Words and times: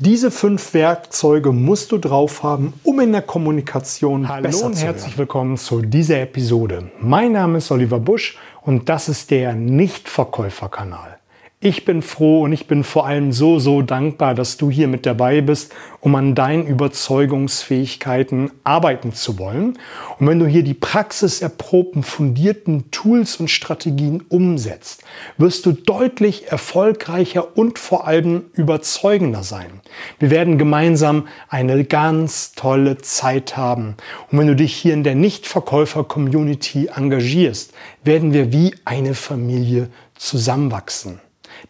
Diese 0.00 0.30
fünf 0.30 0.74
Werkzeuge 0.74 1.50
musst 1.50 1.90
du 1.90 1.98
drauf 1.98 2.44
haben, 2.44 2.72
um 2.84 3.00
in 3.00 3.10
der 3.10 3.22
Kommunikation 3.22 4.28
Hallo 4.28 4.42
besser 4.42 4.66
und 4.66 4.76
zu 4.76 4.84
herzlich 4.84 5.12
werden. 5.12 5.18
willkommen 5.18 5.56
zu 5.56 5.82
dieser 5.82 6.20
Episode. 6.20 6.92
Mein 7.00 7.32
Name 7.32 7.58
ist 7.58 7.72
Oliver 7.72 7.98
Busch 7.98 8.38
und 8.62 8.88
das 8.88 9.08
ist 9.08 9.32
der 9.32 9.54
Nichtverkäuferkanal. 9.54 11.17
Ich 11.60 11.84
bin 11.84 12.02
froh 12.02 12.42
und 12.42 12.52
ich 12.52 12.68
bin 12.68 12.84
vor 12.84 13.04
allem 13.04 13.32
so, 13.32 13.58
so 13.58 13.82
dankbar, 13.82 14.36
dass 14.36 14.58
du 14.58 14.70
hier 14.70 14.86
mit 14.86 15.04
dabei 15.06 15.40
bist, 15.40 15.74
um 15.98 16.14
an 16.14 16.36
deinen 16.36 16.68
Überzeugungsfähigkeiten 16.68 18.52
arbeiten 18.62 19.12
zu 19.12 19.40
wollen. 19.40 19.76
Und 20.20 20.28
wenn 20.28 20.38
du 20.38 20.46
hier 20.46 20.62
die 20.62 20.74
praxiserprobten, 20.74 22.04
fundierten 22.04 22.92
Tools 22.92 23.38
und 23.38 23.50
Strategien 23.50 24.22
umsetzt, 24.28 25.02
wirst 25.36 25.66
du 25.66 25.72
deutlich 25.72 26.46
erfolgreicher 26.46 27.58
und 27.58 27.80
vor 27.80 28.06
allem 28.06 28.44
überzeugender 28.52 29.42
sein. 29.42 29.80
Wir 30.20 30.30
werden 30.30 30.58
gemeinsam 30.58 31.26
eine 31.48 31.82
ganz 31.82 32.52
tolle 32.52 32.98
Zeit 32.98 33.56
haben. 33.56 33.96
Und 34.30 34.38
wenn 34.38 34.46
du 34.46 34.54
dich 34.54 34.76
hier 34.76 34.94
in 34.94 35.02
der 35.02 35.16
Nichtverkäufer-Community 35.16 36.90
engagierst, 36.94 37.72
werden 38.04 38.32
wir 38.32 38.52
wie 38.52 38.76
eine 38.84 39.14
Familie 39.14 39.88
zusammenwachsen. 40.14 41.20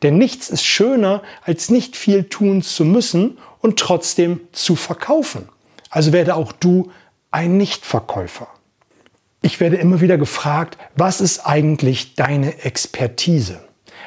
Denn 0.02 0.18
nichts 0.18 0.50
ist 0.50 0.64
schöner, 0.64 1.22
als 1.42 1.70
nicht 1.70 1.96
viel 1.96 2.24
tun 2.24 2.62
zu 2.62 2.84
müssen 2.84 3.38
und 3.60 3.78
trotzdem 3.78 4.40
zu 4.52 4.76
verkaufen. 4.76 5.48
Also 5.90 6.12
werde 6.12 6.34
auch 6.34 6.52
du 6.52 6.90
ein 7.30 7.56
Nichtverkäufer. 7.56 8.48
Ich 9.40 9.60
werde 9.60 9.76
immer 9.76 10.00
wieder 10.00 10.18
gefragt, 10.18 10.78
was 10.96 11.20
ist 11.20 11.46
eigentlich 11.46 12.14
deine 12.14 12.64
Expertise? 12.64 13.60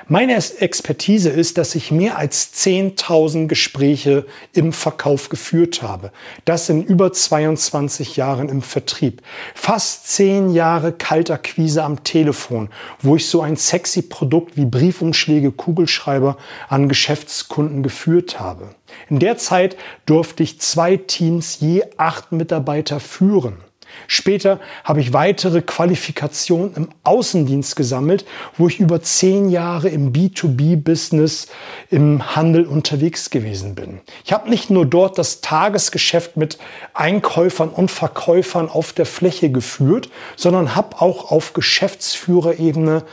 Meine 0.08 0.36
Expertise 0.36 1.30
ist, 1.30 1.58
dass 1.58 1.76
ich 1.76 1.92
mehr 1.92 2.18
als 2.18 2.54
10.000 2.54 3.48
Gespräche 3.48 4.26
im 4.54 4.74
Verkauf 4.74 5.30
geführt 5.30 5.82
habe. 5.82 6.12
Das 6.44 6.70
in 6.70 6.84
über 6.84 7.14
22 7.14 8.18
Jahren 8.18 8.50
im 8.50 8.62
Vertrieb. 8.62 9.22
Fast 9.56 10.08
10 10.10 10.54
Jahre 10.54 10.92
Kaltakquise 10.92 11.84
am 11.84 12.04
Telefon, 12.04 12.70
wo 13.02 13.16
ich 13.16 13.28
so 13.28 13.42
ein 13.42 13.56
sexy 13.56 14.02
Produkt 14.02 14.58
wie 14.58 14.66
Briefumschläge, 14.66 15.52
Kugelschreiber 15.52 16.38
an 16.68 16.90
Geschäftskunden 16.90 17.84
geführt 17.84 18.40
habe. 18.40 18.76
In 19.10 19.20
der 19.20 19.38
Zeit 19.38 19.78
durfte 20.06 20.44
ich 20.44 20.60
zwei 20.60 20.98
Teams 20.98 21.60
je 21.60 21.84
acht 21.98 22.32
Mitarbeiter 22.32 23.00
führen. 23.00 23.71
Später 24.08 24.60
habe 24.84 25.02
ich 25.02 25.14
weitere 25.14 25.62
Qualifikationen 25.62 26.74
im 26.76 26.90
Außendienst 27.04 27.76
gesammelt, 27.76 28.26
wo 28.58 28.68
ich 28.68 28.80
über 28.80 29.02
zehn 29.02 29.50
Jahre 29.50 29.90
im 29.90 30.14
B2B-Business 30.14 31.48
im 31.90 32.36
Handel 32.36 32.66
unterwegs 32.66 33.30
gewesen 33.30 33.76
bin. 33.76 34.02
Ich 34.26 34.34
habe 34.34 34.50
nicht 34.50 34.70
nur 34.70 34.86
dort 34.86 35.18
das 35.18 35.42
Tagesgeschäft 35.42 36.38
mit 36.38 36.58
Einkäufern 36.94 37.70
und 37.70 37.92
Verkäufern 37.92 38.70
auf 38.70 38.94
der 38.94 39.06
Fläche 39.06 39.52
geführt, 39.52 40.10
sondern 40.36 40.76
habe 40.76 41.02
auch 41.02 41.32
auf 41.32 41.54
Geschäftsführerebene 41.54 43.04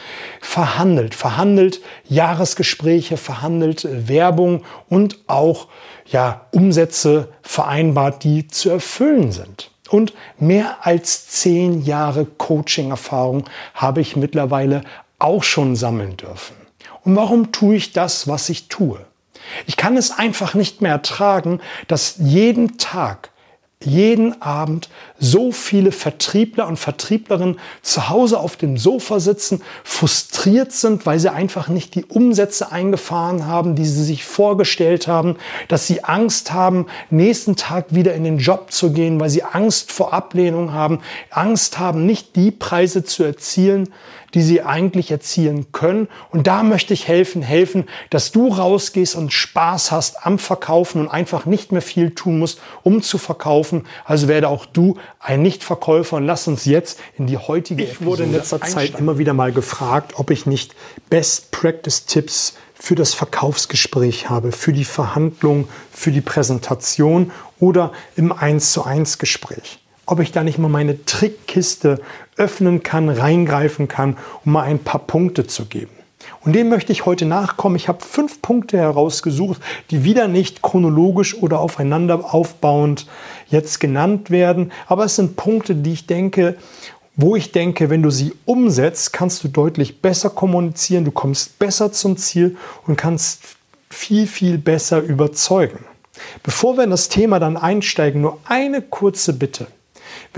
verhandelt. 0.41 1.15
Verhandelt 1.15 1.81
Jahresgespräche, 2.09 3.17
verhandelt 3.17 3.87
Werbung 4.09 4.65
und 4.89 5.19
auch 5.27 5.69
ja, 6.07 6.47
Umsätze 6.53 7.29
vereinbart, 7.43 8.25
die 8.25 8.49
zu 8.49 8.71
erfüllen 8.71 9.33
sind. 9.33 9.71
Und 9.89 10.13
mehr 10.39 10.87
als 10.87 11.29
zehn 11.29 11.83
Jahre 11.83 12.25
Coaching-Erfahrung 12.25 13.45
habe 13.75 14.01
ich 14.01 14.17
mittlerweile 14.17 14.83
auch 15.19 15.43
schon 15.43 15.77
sammeln 15.77 16.17
dürfen. 16.17 16.55
Und 17.05 17.17
warum 17.17 17.53
tue 17.53 17.77
ich 17.77 17.93
das, 17.93 18.29
was 18.29 18.49
ich 18.49 18.69
tue? 18.69 19.01
Ich 19.67 19.77
kann 19.77 19.97
es 19.97 20.11
einfach 20.11 20.55
nicht 20.55 20.83
mehr 20.83 20.93
ertragen, 20.93 21.61
dass 21.87 22.17
jeden 22.19 22.77
Tag 22.79 23.31
jeden 23.85 24.43
Abend 24.43 24.89
so 25.21 25.53
viele 25.53 25.93
Vertriebler 25.93 26.67
und 26.67 26.79
Vertrieblerinnen 26.79 27.61
zu 27.81 28.09
Hause 28.09 28.41
auf 28.41 28.57
dem 28.57 28.77
Sofa 28.77 29.21
sitzen, 29.21 29.63
frustriert 29.85 30.73
sind, 30.73 31.07
weil 31.07 31.21
sie 31.21 31.33
einfach 31.33 31.69
nicht 31.69 31.95
die 31.95 32.05
Umsätze 32.05 32.73
eingefahren 32.73 33.47
haben, 33.47 33.77
die 33.77 33.87
sie 33.87 34.03
sich 34.03 34.25
vorgestellt 34.25 35.07
haben, 35.07 35.37
dass 35.69 35.87
sie 35.87 36.03
Angst 36.03 36.53
haben, 36.53 36.87
nächsten 37.11 37.55
Tag 37.55 37.95
wieder 37.95 38.15
in 38.15 38.25
den 38.25 38.39
Job 38.39 38.73
zu 38.73 38.93
gehen, 38.93 39.21
weil 39.21 39.31
sie 39.31 39.45
Angst 39.45 39.93
vor 39.93 40.13
Ablehnung 40.13 40.73
haben, 40.73 41.01
Angst 41.31 41.79
haben, 41.79 42.05
nicht 42.05 42.35
die 42.35 42.51
Preise 42.51 43.05
zu 43.05 43.23
erzielen, 43.23 43.91
die 44.35 44.43
sie 44.43 44.63
eigentlich 44.63 45.11
erzielen 45.11 45.73
können. 45.73 46.09
Und 46.31 46.47
da 46.47 46.63
möchte 46.63 46.93
ich 46.95 47.09
helfen, 47.09 47.43
helfen, 47.43 47.85
dass 48.11 48.33
du 48.33 48.49
rausgehst 48.49 49.15
und 49.15 49.33
Spaß 49.33 49.91
hast 49.91 50.27
am 50.27 50.39
Verkaufen 50.39 51.01
und 51.01 51.09
einfach 51.09 51.47
nicht 51.47 51.73
mehr 51.73 51.83
viel 51.83 52.11
tun 52.11 52.39
musst, 52.39 52.61
um 52.83 53.03
zu 53.03 53.19
verkaufen. 53.19 53.87
Also 54.05 54.29
werde 54.29 54.49
auch 54.49 54.67
du 54.67 54.97
ein 55.21 55.43
Nichtverkäufer 55.43 56.17
und 56.17 56.27
lass 56.27 56.49
uns 56.49 56.65
jetzt 56.65 57.01
in 57.17 57.27
die 57.27 57.39
heutige 57.39 57.83
Ich 57.83 58.05
wurde 58.05 58.25
in 58.25 58.33
letzter 58.33 58.61
Zeit 58.61 58.99
immer 58.99 59.19
wieder 59.19 59.35
mal 59.35 59.53
gefragt, 59.53 60.15
ob 60.17 60.31
ich 60.31 60.47
nicht 60.47 60.75
Best 61.11 61.51
Practice 61.51 62.07
Tipps 62.07 62.57
für 62.75 62.95
das 62.95 63.15
Verkaufsgespräch 63.15 64.31
habe, 64.31 64.53
für 64.53 64.73
die 64.73 64.85
Verhandlung, 64.85 65.69
für 65.91 66.13
die 66.13 66.21
Präsentation 66.21 67.33
oder 67.59 67.93
im 68.15 68.31
1 68.31 68.73
zu 68.73 68.85
1 68.85 69.19
Gespräch 69.19 69.81
ob 70.09 70.21
ich 70.21 70.33
da 70.33 70.43
nicht 70.43 70.59
mal 70.59 70.69
meine 70.69 71.05
Trickkiste 71.05 72.01
öffnen 72.37 72.83
kann, 72.83 73.11
reingreifen 73.11 73.89
kann, 73.89 74.17
um 74.45 74.53
mal 74.53 74.63
ein 74.63 74.79
paar 74.79 75.01
Punkte 75.01 75.47
zu 75.47 75.67
geben. 75.67 75.93
Und 76.41 76.55
dem 76.55 76.71
möchte 76.71 76.93
ich 76.93 77.05
heute 77.05 77.27
nachkommen. 77.27 77.77
Ich 77.77 77.89
habe 77.89 78.03
fünf 78.03 78.41
Punkte 78.41 78.79
herausgesucht, 78.79 79.61
die 79.91 80.05
wieder 80.05 80.27
nicht 80.27 80.63
chronologisch 80.63 81.37
oder 81.37 81.61
aufeinander 81.61 82.35
aufbauend 82.35 83.07
jetzt 83.49 83.81
genannt 83.81 84.31
werden. 84.31 84.73
Aber 84.87 85.05
es 85.05 85.17
sind 85.17 85.37
Punkte, 85.37 85.75
die 85.75 85.93
ich 85.93 86.07
denke, 86.07 86.57
wo 87.15 87.37
ich 87.37 87.53
denke, 87.53 87.91
wenn 87.91 88.03
du 88.03 88.11
sie 88.11 88.33
umsetzt, 88.47 89.13
kannst 89.13 89.45
du 89.45 89.49
deutlich 89.49 90.01
besser 90.01 90.31
kommunizieren, 90.31 91.05
du 91.05 91.11
kommst 91.11 91.59
besser 91.59 91.93
zum 91.93 92.17
Ziel 92.17 92.57
und 92.87 92.97
kannst 92.97 93.43
viel, 93.91 94.27
viel 94.27 94.57
besser 94.57 95.01
überzeugen. 95.01 95.85
Bevor 96.43 96.77
wir 96.77 96.85
in 96.85 96.91
das 96.91 97.11
Thema 97.11 97.39
dann 97.39 97.57
einsteigen, 97.57 98.23
nur 98.23 98.39
eine 98.45 98.81
kurze 98.81 99.35
Bitte. 99.35 99.67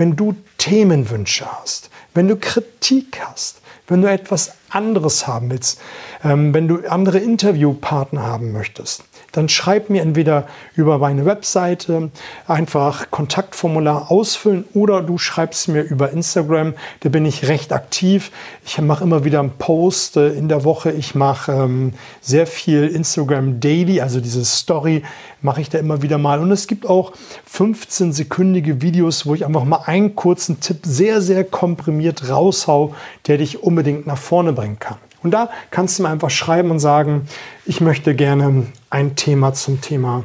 Wenn 0.01 0.15
du 0.15 0.33
Themenwünsche 0.57 1.45
hast, 1.45 1.91
wenn 2.15 2.27
du 2.27 2.35
Kritik 2.35 3.21
hast, 3.23 3.61
wenn 3.85 4.01
du 4.01 4.09
etwas 4.09 4.53
anderes 4.71 5.27
haben 5.27 5.51
willst, 5.51 5.79
ähm, 6.23 6.55
wenn 6.55 6.67
du 6.67 6.89
andere 6.89 7.19
Interviewpartner 7.19 8.23
haben 8.23 8.51
möchtest, 8.51 9.03
dann 9.31 9.49
schreib 9.49 9.89
mir 9.89 10.01
entweder 10.01 10.47
über 10.75 10.97
meine 10.97 11.25
Webseite 11.25 12.11
einfach 12.47 13.11
Kontaktformular 13.11 14.11
ausfüllen 14.11 14.65
oder 14.73 15.01
du 15.01 15.17
schreibst 15.17 15.69
mir 15.69 15.81
über 15.81 16.11
Instagram. 16.11 16.73
Da 17.01 17.09
bin 17.09 17.25
ich 17.25 17.47
recht 17.47 17.73
aktiv. 17.73 18.31
Ich 18.65 18.79
mache 18.81 19.03
immer 19.03 19.23
wieder 19.23 19.39
einen 19.39 19.57
Post 19.57 20.17
äh, 20.17 20.29
in 20.29 20.49
der 20.49 20.63
Woche. 20.63 20.91
Ich 20.91 21.15
mache 21.15 21.51
ähm, 21.51 21.93
sehr 22.21 22.47
viel 22.47 22.87
Instagram 22.87 23.59
Daily, 23.59 24.01
also 24.01 24.19
diese 24.19 24.43
Story 24.45 25.03
mache 25.41 25.61
ich 25.61 25.69
da 25.69 25.79
immer 25.79 26.01
wieder 26.01 26.17
mal. 26.17 26.39
Und 26.39 26.51
es 26.51 26.67
gibt 26.67 26.87
auch 26.87 27.13
15-sekündige 27.51 28.81
Videos, 28.81 29.25
wo 29.25 29.33
ich 29.33 29.45
einfach 29.45 29.63
mal 29.63 29.81
einen 29.85 30.15
kurzen 30.15 30.59
Tipp 30.59 30.79
sehr, 30.83 31.21
sehr 31.21 31.43
komprimiert 31.43 32.29
raushau, 32.29 32.93
der 33.27 33.37
dich 33.37 33.63
unbedingt 33.63 34.07
nach 34.07 34.17
vorne 34.17 34.53
bringen 34.53 34.79
kann. 34.79 34.97
Und 35.23 35.31
da 35.31 35.49
kannst 35.69 35.99
du 35.99 36.03
mir 36.03 36.09
einfach 36.09 36.29
schreiben 36.29 36.71
und 36.71 36.79
sagen, 36.79 37.27
ich 37.65 37.81
möchte 37.81 38.15
gerne 38.15 38.65
ein 38.89 39.15
Thema 39.15 39.53
zum 39.53 39.81
Thema, 39.81 40.23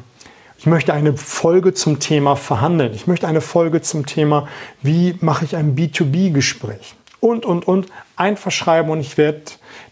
ich 0.58 0.66
möchte 0.66 0.94
eine 0.94 1.16
Folge 1.16 1.74
zum 1.74 2.00
Thema 2.00 2.34
verhandeln. 2.34 2.92
Ich 2.94 3.06
möchte 3.06 3.28
eine 3.28 3.40
Folge 3.40 3.82
zum 3.82 4.06
Thema, 4.06 4.48
wie 4.82 5.16
mache 5.20 5.44
ich 5.44 5.54
ein 5.54 5.76
B2B-Gespräch. 5.76 6.94
Und, 7.20 7.44
und, 7.44 7.68
und 7.68 7.86
einfach 8.16 8.50
schreiben 8.50 8.90
und 8.90 9.00
ich 9.00 9.18
werde 9.18 9.42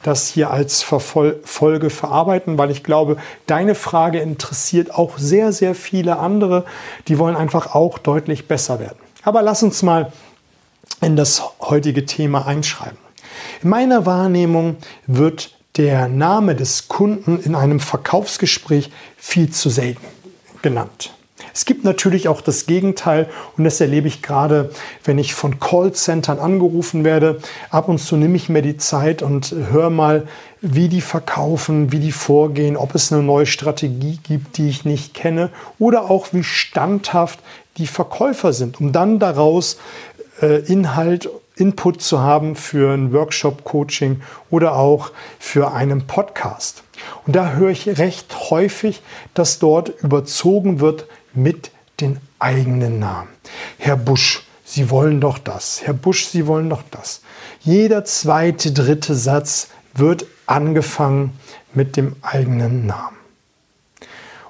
das 0.02 0.28
hier 0.28 0.50
als 0.50 0.82
Folge 0.82 1.90
verarbeiten, 1.90 2.58
weil 2.58 2.70
ich 2.70 2.82
glaube, 2.82 3.16
deine 3.46 3.74
Frage 3.74 4.18
interessiert 4.18 4.94
auch 4.94 5.18
sehr, 5.18 5.52
sehr 5.52 5.74
viele 5.74 6.18
andere. 6.18 6.64
Die 7.08 7.18
wollen 7.18 7.36
einfach 7.36 7.74
auch 7.74 7.98
deutlich 7.98 8.48
besser 8.48 8.80
werden. 8.80 8.98
Aber 9.22 9.42
lass 9.42 9.62
uns 9.62 9.82
mal 9.82 10.12
in 11.00 11.16
das 11.16 11.42
heutige 11.60 12.04
Thema 12.04 12.46
einschreiben. 12.46 13.03
In 13.62 13.70
meiner 13.70 14.06
Wahrnehmung 14.06 14.76
wird 15.06 15.56
der 15.76 16.08
Name 16.08 16.54
des 16.54 16.88
Kunden 16.88 17.40
in 17.40 17.54
einem 17.54 17.80
Verkaufsgespräch 17.80 18.90
viel 19.16 19.50
zu 19.50 19.70
selten 19.70 20.06
genannt. 20.62 21.12
Es 21.52 21.66
gibt 21.66 21.84
natürlich 21.84 22.26
auch 22.26 22.40
das 22.40 22.66
Gegenteil 22.66 23.28
und 23.56 23.62
das 23.62 23.80
erlebe 23.80 24.08
ich 24.08 24.22
gerade, 24.22 24.70
wenn 25.04 25.18
ich 25.18 25.34
von 25.34 25.60
Callcentern 25.60 26.40
angerufen 26.40 27.04
werde. 27.04 27.40
Ab 27.70 27.88
und 27.88 27.98
zu 27.98 28.16
nehme 28.16 28.36
ich 28.36 28.48
mir 28.48 28.62
die 28.62 28.76
Zeit 28.76 29.22
und 29.22 29.54
höre 29.70 29.90
mal, 29.90 30.26
wie 30.60 30.88
die 30.88 31.00
verkaufen, 31.00 31.92
wie 31.92 32.00
die 32.00 32.12
vorgehen, 32.12 32.76
ob 32.76 32.94
es 32.96 33.12
eine 33.12 33.22
neue 33.22 33.46
Strategie 33.46 34.18
gibt, 34.22 34.56
die 34.56 34.68
ich 34.68 34.84
nicht 34.84 35.14
kenne 35.14 35.50
oder 35.78 36.10
auch 36.10 36.28
wie 36.32 36.42
standhaft 36.42 37.38
die 37.76 37.86
Verkäufer 37.86 38.52
sind, 38.52 38.80
um 38.80 38.90
dann 38.90 39.20
daraus 39.20 39.78
äh, 40.40 40.60
Inhalt 40.66 41.28
Input 41.56 42.02
zu 42.02 42.20
haben 42.20 42.56
für 42.56 42.92
ein 42.92 43.12
Workshop, 43.12 43.64
Coaching 43.64 44.22
oder 44.50 44.76
auch 44.76 45.12
für 45.38 45.72
einen 45.72 46.06
Podcast. 46.06 46.82
Und 47.26 47.36
da 47.36 47.52
höre 47.52 47.70
ich 47.70 47.98
recht 47.98 48.50
häufig, 48.50 49.02
dass 49.34 49.58
dort 49.58 49.90
überzogen 50.02 50.80
wird 50.80 51.06
mit 51.32 51.70
den 52.00 52.18
eigenen 52.38 52.98
Namen. 52.98 53.28
Herr 53.78 53.96
Busch, 53.96 54.42
Sie 54.64 54.90
wollen 54.90 55.20
doch 55.20 55.38
das. 55.38 55.82
Herr 55.84 55.94
Busch, 55.94 56.26
Sie 56.26 56.46
wollen 56.46 56.70
doch 56.70 56.82
das. 56.90 57.20
Jeder 57.60 58.04
zweite, 58.04 58.72
dritte 58.72 59.14
Satz 59.14 59.68
wird 59.94 60.26
angefangen 60.46 61.38
mit 61.72 61.96
dem 61.96 62.16
eigenen 62.22 62.86
Namen. 62.86 63.16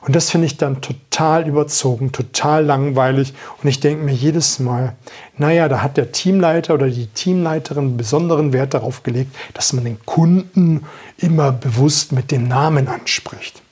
Und 0.06 0.15
das 0.15 0.31
finde 0.31 0.47
ich 0.47 0.59
dann 0.59 0.83
total 0.83 1.49
überzogen, 1.49 2.12
total 2.12 2.65
langweilig. 2.65 3.33
Und 3.62 3.69
ich 3.69 3.81
denke 3.81 4.05
mir 4.05 4.12
jedes 4.12 4.59
Mal, 4.59 4.95
naja, 5.39 5.67
da 5.67 5.81
hat 5.81 5.97
der 5.97 6.12
Teamleiter 6.12 6.75
oder 6.75 6.91
die 6.91 7.06
Teamleiterin 7.06 7.97
besonderen 7.97 8.53
Wert 8.53 8.75
darauf 8.75 9.03
gelegt, 9.03 9.35
dass 9.55 9.73
man 9.73 9.85
den 9.85 10.05
Kunden 10.05 10.85
immer 11.17 11.53
bewusst 11.53 12.12
mit 12.12 12.31
dem 12.31 12.49
Namen 12.49 12.87
anspricht. 12.87 13.62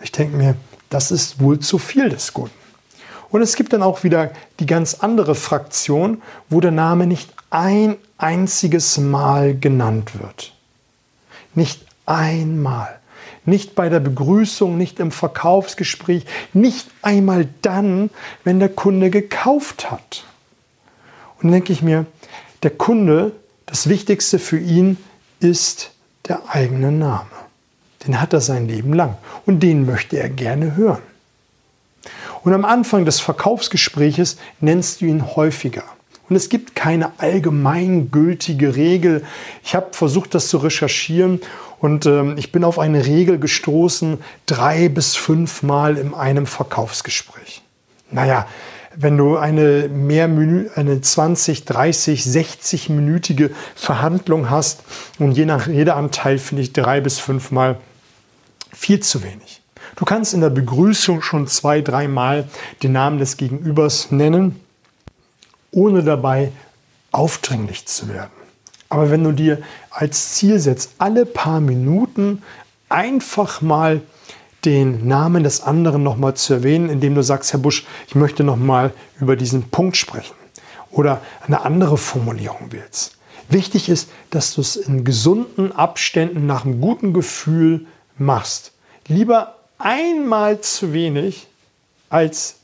Ich 0.00 0.12
denke 0.12 0.36
mir, 0.36 0.54
das 0.90 1.10
ist 1.10 1.40
wohl 1.40 1.58
zu 1.58 1.78
viel 1.78 2.08
des 2.08 2.32
Kunden. 2.32 2.54
Und 3.30 3.42
es 3.42 3.56
gibt 3.56 3.72
dann 3.72 3.82
auch 3.82 4.04
wieder 4.04 4.30
die 4.60 4.66
ganz 4.66 4.94
andere 4.94 5.34
Fraktion, 5.34 6.22
wo 6.48 6.60
der 6.60 6.72
Name 6.72 7.08
nicht 7.08 7.32
ein 7.50 7.96
einziges 8.16 8.96
Mal 8.98 9.58
genannt 9.58 10.20
wird. 10.20 10.52
Nicht 11.54 11.84
einmal. 12.06 12.99
Nicht 13.50 13.74
bei 13.74 13.88
der 13.88 13.98
Begrüßung, 13.98 14.78
nicht 14.78 15.00
im 15.00 15.10
Verkaufsgespräch, 15.10 16.24
nicht 16.52 16.88
einmal 17.02 17.48
dann, 17.62 18.10
wenn 18.44 18.60
der 18.60 18.68
Kunde 18.68 19.10
gekauft 19.10 19.90
hat. 19.90 20.24
Und 21.36 21.44
dann 21.44 21.52
denke 21.52 21.72
ich 21.72 21.82
mir, 21.82 22.06
der 22.62 22.70
Kunde, 22.70 23.32
das 23.66 23.88
Wichtigste 23.88 24.38
für 24.38 24.58
ihn 24.58 24.98
ist 25.40 25.90
der 26.28 26.42
eigene 26.48 26.92
Name. 26.92 27.26
Den 28.06 28.20
hat 28.20 28.32
er 28.32 28.40
sein 28.40 28.68
Leben 28.68 28.92
lang 28.92 29.16
und 29.46 29.64
den 29.64 29.84
möchte 29.84 30.16
er 30.16 30.28
gerne 30.28 30.76
hören. 30.76 31.02
Und 32.44 32.54
am 32.54 32.64
Anfang 32.64 33.04
des 33.04 33.18
Verkaufsgespräches 33.18 34.38
nennst 34.60 35.00
du 35.00 35.06
ihn 35.06 35.34
häufiger. 35.34 35.82
Und 36.30 36.36
es 36.36 36.48
gibt 36.48 36.76
keine 36.76 37.18
allgemeingültige 37.18 38.76
Regel. 38.76 39.24
Ich 39.64 39.74
habe 39.74 39.88
versucht, 39.92 40.32
das 40.34 40.48
zu 40.48 40.58
recherchieren 40.58 41.40
und 41.80 42.06
ähm, 42.06 42.36
ich 42.38 42.52
bin 42.52 42.62
auf 42.62 42.78
eine 42.78 43.04
Regel 43.04 43.40
gestoßen, 43.40 44.18
drei 44.46 44.88
bis 44.88 45.16
fünf 45.16 45.64
Mal 45.64 45.96
in 45.96 46.14
einem 46.14 46.46
Verkaufsgespräch. 46.46 47.62
Naja, 48.12 48.46
wenn 48.94 49.16
du 49.16 49.38
eine 49.38 49.88
mehr 49.88 50.26
eine 50.26 51.00
20, 51.00 51.64
30, 51.64 52.22
60-minütige 52.22 53.50
Verhandlung 53.74 54.50
hast 54.50 54.82
und 55.18 55.32
je 55.32 55.46
nach 55.46 55.66
Redeanteil 55.66 56.38
finde 56.38 56.62
ich 56.62 56.72
drei 56.72 57.00
bis 57.00 57.18
fünf 57.18 57.50
Mal 57.50 57.78
viel 58.72 59.00
zu 59.00 59.22
wenig. 59.24 59.62
Du 59.96 60.04
kannst 60.04 60.32
in 60.32 60.40
der 60.40 60.50
Begrüßung 60.50 61.22
schon 61.22 61.48
zwei, 61.48 61.80
dreimal 61.80 62.48
den 62.82 62.92
Namen 62.92 63.18
des 63.18 63.36
Gegenübers 63.36 64.10
nennen, 64.10 64.60
ohne 65.72 66.02
dabei 66.02 66.52
aufdringlich 67.12 67.86
zu 67.86 68.08
werden. 68.08 68.30
Aber 68.88 69.10
wenn 69.10 69.24
du 69.24 69.32
dir 69.32 69.58
als 69.90 70.34
Ziel 70.34 70.58
setzt, 70.58 70.92
alle 70.98 71.24
paar 71.26 71.60
Minuten 71.60 72.42
einfach 72.88 73.60
mal 73.60 74.02
den 74.64 75.06
Namen 75.06 75.44
des 75.44 75.62
anderen 75.62 76.02
nochmal 76.02 76.34
zu 76.34 76.54
erwähnen, 76.54 76.90
indem 76.90 77.14
du 77.14 77.22
sagst, 77.22 77.52
Herr 77.52 77.60
Busch, 77.60 77.86
ich 78.08 78.14
möchte 78.14 78.44
nochmal 78.44 78.92
über 79.20 79.36
diesen 79.36 79.70
Punkt 79.70 79.96
sprechen 79.96 80.34
oder 80.90 81.20
eine 81.46 81.62
andere 81.62 81.96
Formulierung 81.96 82.68
willst. 82.70 83.16
Wichtig 83.48 83.88
ist, 83.88 84.10
dass 84.30 84.54
du 84.54 84.60
es 84.60 84.76
in 84.76 85.04
gesunden 85.04 85.72
Abständen 85.72 86.46
nach 86.46 86.64
einem 86.64 86.80
guten 86.80 87.12
Gefühl 87.12 87.86
machst. 88.18 88.72
Lieber 89.08 89.56
einmal 89.78 90.60
zu 90.60 90.92
wenig 90.92 91.48
als 92.10 92.59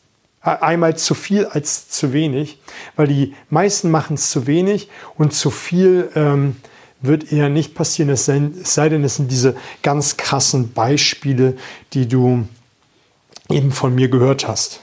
einmal 0.46 0.96
zu 0.96 1.14
viel 1.14 1.46
als 1.46 1.88
zu 1.88 2.12
wenig, 2.12 2.58
weil 2.94 3.08
die 3.08 3.34
meisten 3.50 3.90
machen 3.90 4.14
es 4.14 4.30
zu 4.30 4.46
wenig 4.46 4.88
und 5.16 5.32
zu 5.32 5.50
viel 5.50 6.10
ähm, 6.14 6.56
wird 7.00 7.32
eher 7.32 7.48
nicht 7.48 7.74
passieren, 7.74 8.10
es 8.10 8.24
sei, 8.24 8.88
denn, 8.88 9.04
es 9.04 9.16
sind 9.16 9.30
diese 9.30 9.56
ganz 9.82 10.16
krassen 10.16 10.72
Beispiele, 10.72 11.56
die 11.92 12.08
du 12.08 12.46
eben 13.50 13.72
von 13.72 13.94
mir 13.94 14.08
gehört 14.08 14.48
hast. 14.48 14.80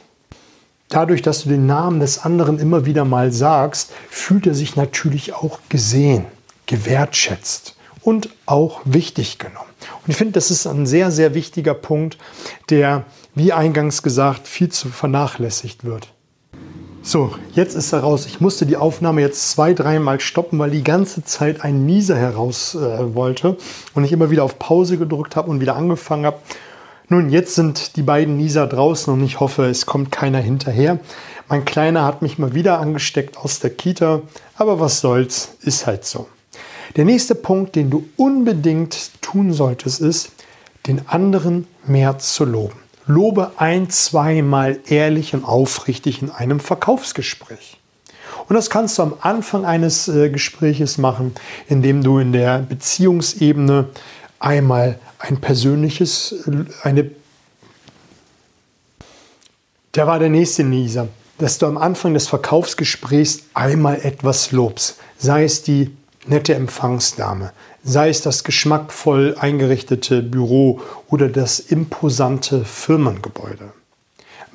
Dadurch, 0.89 1.21
dass 1.21 1.43
du 1.43 1.49
den 1.49 1.65
Namen 1.65 1.99
des 1.99 2.19
anderen 2.19 2.59
immer 2.59 2.85
wieder 2.85 3.03
mal 3.03 3.31
sagst, 3.31 3.91
fühlt 4.09 4.45
er 4.45 4.53
sich 4.53 4.75
natürlich 4.75 5.33
auch 5.33 5.59
gesehen, 5.69 6.25
gewertschätzt 6.67 7.75
und 8.01 8.29
auch 8.45 8.81
wichtig 8.85 9.39
genommen. 9.39 9.69
Und 10.03 10.11
ich 10.11 10.17
finde, 10.17 10.33
das 10.33 10.51
ist 10.51 10.67
ein 10.67 10.85
sehr, 10.85 11.11
sehr 11.11 11.33
wichtiger 11.33 11.73
Punkt, 11.73 12.17
der 12.69 13.05
wie 13.35 13.53
eingangs 13.53 14.03
gesagt, 14.03 14.47
viel 14.47 14.69
zu 14.69 14.89
vernachlässigt 14.89 15.83
wird. 15.83 16.09
So, 17.05 17.35
jetzt 17.53 17.75
ist 17.75 17.91
er 17.91 17.99
raus. 17.99 18.25
Ich 18.25 18.39
musste 18.39 18.65
die 18.65 18.77
Aufnahme 18.77 19.19
jetzt 19.19 19.51
zwei, 19.51 19.73
dreimal 19.73 20.21
stoppen, 20.21 20.57
weil 20.59 20.71
die 20.71 20.85
ganze 20.85 21.23
Zeit 21.25 21.61
ein 21.61 21.85
Nieser 21.85 22.15
heraus 22.15 22.75
äh, 22.75 23.13
wollte 23.13 23.57
und 23.93 24.05
ich 24.05 24.13
immer 24.13 24.31
wieder 24.31 24.45
auf 24.45 24.57
Pause 24.57 24.97
gedrückt 24.97 25.35
habe 25.35 25.51
und 25.51 25.59
wieder 25.59 25.75
angefangen 25.75 26.25
habe. 26.25 26.37
Nun, 27.09 27.29
jetzt 27.29 27.55
sind 27.55 27.97
die 27.97 28.03
beiden 28.03 28.37
Nieser 28.37 28.67
draußen 28.67 29.13
und 29.13 29.21
ich 29.21 29.41
hoffe, 29.41 29.65
es 29.65 29.85
kommt 29.85 30.13
keiner 30.13 30.39
hinterher. 30.39 30.99
Mein 31.49 31.65
Kleiner 31.65 32.05
hat 32.05 32.21
mich 32.21 32.39
mal 32.39 32.55
wieder 32.55 32.79
angesteckt 32.79 33.37
aus 33.37 33.59
der 33.59 33.71
Kita, 33.71 34.21
aber 34.55 34.79
was 34.79 35.01
soll's, 35.01 35.55
ist 35.59 35.85
halt 35.85 36.05
so. 36.05 36.27
Der 36.95 37.03
nächste 37.03 37.35
Punkt, 37.35 37.75
den 37.75 37.89
du 37.89 38.05
unbedingt 38.15 39.11
tun 39.21 39.51
solltest, 39.51 39.99
ist, 39.99 40.31
den 40.87 41.07
anderen 41.09 41.67
mehr 41.85 42.17
zu 42.19 42.45
loben. 42.45 42.82
Lobe 43.05 43.51
ein, 43.57 43.89
zweimal 43.89 44.79
ehrlich 44.87 45.33
und 45.33 45.43
aufrichtig 45.43 46.21
in 46.21 46.29
einem 46.29 46.59
Verkaufsgespräch. 46.59 47.77
Und 48.47 48.55
das 48.55 48.69
kannst 48.69 48.97
du 48.97 49.03
am 49.03 49.15
Anfang 49.21 49.65
eines 49.65 50.07
äh, 50.07 50.29
Gespräches 50.29 50.97
machen, 50.97 51.33
indem 51.67 52.03
du 52.03 52.19
in 52.19 52.33
der 52.33 52.59
Beziehungsebene 52.59 53.89
einmal 54.39 54.99
ein 55.19 55.39
persönliches, 55.39 56.33
äh, 56.47 56.65
eine. 56.83 57.11
Der 59.95 60.07
war 60.07 60.19
der 60.19 60.29
nächste 60.29 60.63
Nieser, 60.63 61.07
dass 61.37 61.57
du 61.57 61.67
am 61.67 61.77
Anfang 61.77 62.13
des 62.13 62.27
Verkaufsgesprächs 62.27 63.43
einmal 63.53 63.99
etwas 64.01 64.51
lobst. 64.51 64.97
Sei 65.17 65.43
es 65.43 65.63
die 65.63 65.95
nette 66.27 66.55
Empfangsdame, 66.55 67.51
sei 67.83 68.09
es 68.09 68.21
das 68.21 68.43
geschmackvoll 68.43 69.35
eingerichtete 69.39 70.21
Büro 70.21 70.81
oder 71.09 71.29
das 71.29 71.59
imposante 71.59 72.65
Firmengebäude. 72.65 73.73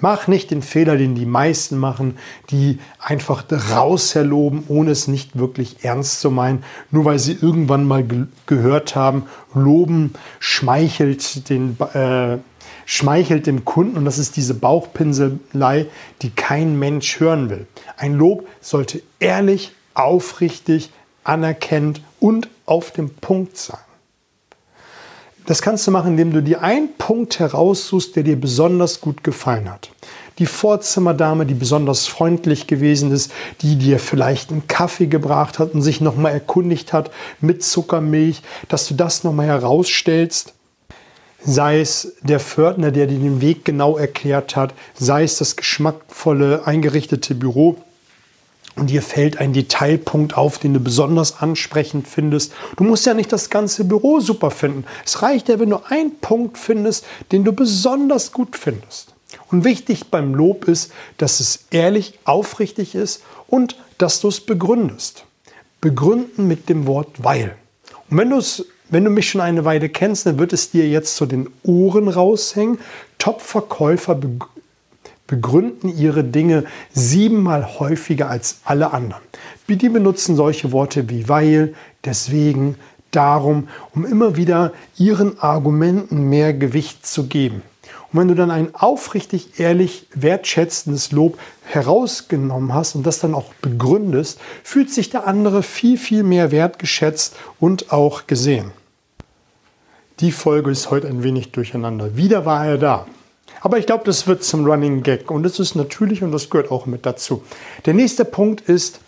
Mach 0.01 0.29
nicht 0.29 0.53
den 0.53 0.63
Fehler, 0.63 0.97
den 0.97 1.17
die 1.17 1.27
meisten 1.27 1.77
machen, 1.77 2.19
die 2.51 2.79
einfach 3.01 3.45
rausherloben, 3.51 4.65
ohne 4.69 4.93
es 4.93 5.09
nicht 5.09 5.37
wirklich 5.37 5.85
ernst 5.85 6.21
zu 6.21 6.31
meinen, 6.31 6.63
nur 6.93 7.05
weil 7.05 7.19
sie 7.19 7.37
irgendwann 7.41 7.85
mal 7.85 8.05
ge 8.05 8.27
gehört 8.47 8.95
haben, 8.95 9.25
loben 9.55 10.13
schmeichelt 10.39 11.49
den 11.49 11.77
äh, 11.95 12.39
schmeichelt 12.85 13.47
dem 13.47 13.65
Kunden 13.65 13.99
und 13.99 14.05
das 14.05 14.19
ist 14.19 14.37
diese 14.37 14.55
Bauchpinselei, 14.55 15.87
die 16.23 16.31
kein 16.31 16.79
Mensch 16.79 17.19
hören 17.19 17.51
will. 17.51 17.67
Ein 17.97 18.15
Lob 18.15 18.47
sollte 18.61 19.03
ehrlich, 19.19 19.73
aufrichtig, 19.95 20.91
anerkennt 21.29 22.01
und 22.21 22.49
auf 22.67 22.91
dem 22.91 23.11
Punkt 23.11 23.57
sein. 23.57 23.79
Das 25.47 25.63
kannst 25.63 25.87
du 25.87 25.91
machen, 25.91 26.11
indem 26.11 26.33
du 26.33 26.43
dir 26.43 26.61
einen 26.61 26.93
Punkt 26.99 27.39
heraussuchst, 27.39 28.17
der 28.17 28.23
dir 28.23 28.39
besonders 28.39 29.01
gut 29.01 29.25
gefallen 29.25 29.71
hat. 29.71 29.91
Die 30.39 30.47
Vorzimmerdame, 30.47 31.47
die 31.47 31.55
besonders 31.55 32.07
freundlich 32.07 32.67
gewesen 32.67 33.13
ist, 33.13 33.33
die 33.63 33.77
dir 33.77 33.99
vielleicht 33.99 34.51
einen 34.51 34.67
Kaffee 34.69 35.07
gebracht 35.07 35.59
hat 35.59 35.73
und 35.73 35.83
sich 35.83 36.01
nochmal 36.01 36.33
erkundigt 36.33 36.93
hat 36.93 37.11
mit 37.41 37.65
Zuckermilch, 37.65 38.43
dass 38.69 38.87
du 38.89 38.95
das 38.95 39.25
nochmal 39.25 39.47
herausstellst. 39.47 40.53
Sei 41.43 41.81
es 41.81 42.15
der 42.21 42.41
Pförtner, 42.41 42.91
der 42.91 43.07
dir 43.07 43.19
den 43.19 43.41
Weg 43.41 43.65
genau 43.65 43.97
erklärt 43.97 44.55
hat, 44.55 44.75
sei 44.99 45.23
es 45.23 45.39
das 45.39 45.57
geschmackvolle 45.57 46.67
eingerichtete 46.67 47.35
Büro 47.35 47.77
und 48.79 48.91
dir 48.91 49.03
fällt 49.03 49.39
ein 49.39 49.53
Detailpunkt 49.53 50.37
auf, 50.37 50.59
den 50.59 50.75
du 50.75 50.81
besonders 50.81 51.41
ansprechend 51.41 52.09
findest. 52.09 52.53
Du 52.77 52.85
musst 52.85 53.07
ja 53.07 53.15
nicht 53.15 53.33
das 53.33 53.51
ganze 53.51 53.85
Büro 53.85 54.21
super 54.21 54.51
finden. 54.51 54.85
Es 55.05 55.23
reicht 55.23 55.49
ja, 55.49 55.59
wenn 55.59 55.71
du 55.71 55.81
einen 55.89 56.19
Punkt 56.21 56.59
findest, 56.59 57.05
den 57.33 57.45
du 57.45 57.53
besonders 57.53 58.33
gut 58.33 58.57
findest. 58.57 59.15
Und 59.51 59.65
wichtig 59.65 60.07
beim 60.07 60.35
Lob 60.35 60.69
ist, 60.69 60.93
dass 61.17 61.41
es 61.41 61.67
ehrlich, 61.71 62.19
aufrichtig 62.25 62.95
ist 62.95 63.23
und 63.47 63.77
dass 63.99 64.21
du 64.21 64.29
es 64.29 64.41
begründest. 64.41 65.25
Begründen 65.81 66.47
mit 66.47 66.69
dem 66.69 66.87
Wort 66.87 67.09
weil. 67.19 67.57
Und 68.11 68.19
wenn 68.19 68.31
du 68.31 68.41
wenn 68.91 69.05
du 69.05 69.11
mich 69.11 69.29
schon 69.29 69.43
eine 69.43 69.67
Weile 69.67 69.91
kennst, 69.91 70.25
dann 70.25 70.39
wird 70.39 70.55
es 70.55 70.71
dir 70.71 70.89
jetzt 70.89 71.17
zu 71.17 71.27
den 71.27 71.51
Ohren 71.63 72.09
raushängen. 72.09 72.79
Top-Verkäufer 73.19 74.19
begründen 75.29 75.97
ihre 75.97 76.25
Dinge 76.25 76.65
siebenmal 76.93 77.79
häufiger 77.79 78.29
als 78.29 78.63
alle 78.65 78.93
anderen. 78.93 79.23
Die 79.69 79.89
benutzen 79.89 80.35
solche 80.35 80.73
Worte 80.73 81.09
wie 81.09 81.29
weil, 81.29 81.75
deswegen, 82.05 82.75
darum, 83.11 83.69
um 83.95 84.05
immer 84.05 84.37
wieder 84.37 84.73
ihren 84.97 85.39
Argumenten 85.39 86.29
mehr 86.29 86.53
Gewicht 86.55 87.07
zu 87.07 87.27
geben. 87.27 87.63
Und 88.11 88.21
wenn 88.21 88.29
du 88.29 88.35
dann 88.35 88.51
ein 88.51 88.75
aufrichtig, 88.75 89.61
ehrlich, 89.61 90.07
wertschätzendes 90.15 91.13
Lob 91.13 91.39
herausgenommen 91.65 92.73
hast 92.73 92.95
und 92.95 93.07
das 93.07 93.21
dann 93.21 93.35
auch 93.35 93.53
begründest, 93.61 94.41
fühlt 94.65 94.91
sich 94.91 95.11
der 95.11 95.27
andere 95.27 95.63
viel, 95.63 95.99
viel 95.99 96.23
mehr 96.23 96.51
wertgeschätzt 96.51 97.37
und 97.61 97.93
auch 97.93 98.27
gesehen. 98.27 98.73
Die 100.21 100.33
Folge 100.33 100.71
ist 100.71 100.91
heute 100.91 101.07
ein 101.07 101.23
wenig 101.23 101.53
durcheinander. 101.53 102.17
Wieder 102.17 102.47
war 102.47 102.67
er 102.67 102.79
da. 102.79 103.07
Aber 103.61 103.79
ich 103.79 103.87
glaube, 103.87 104.05
das 104.05 104.27
wird 104.27 104.45
zum 104.45 104.65
Running 104.65 105.03
Gag 105.03 105.31
und 105.31 105.43
das 105.43 105.59
ist 105.59 105.75
natürlich 105.75 106.23
und 106.23 106.33
das 106.33 106.51
gehört 106.51 106.71
auch 106.71 106.87
mit 106.87 107.07
dazu. 107.07 107.43
Der 107.87 107.95
nächste 107.95 108.25
Punkt 108.25 108.61
ist, 108.63 109.01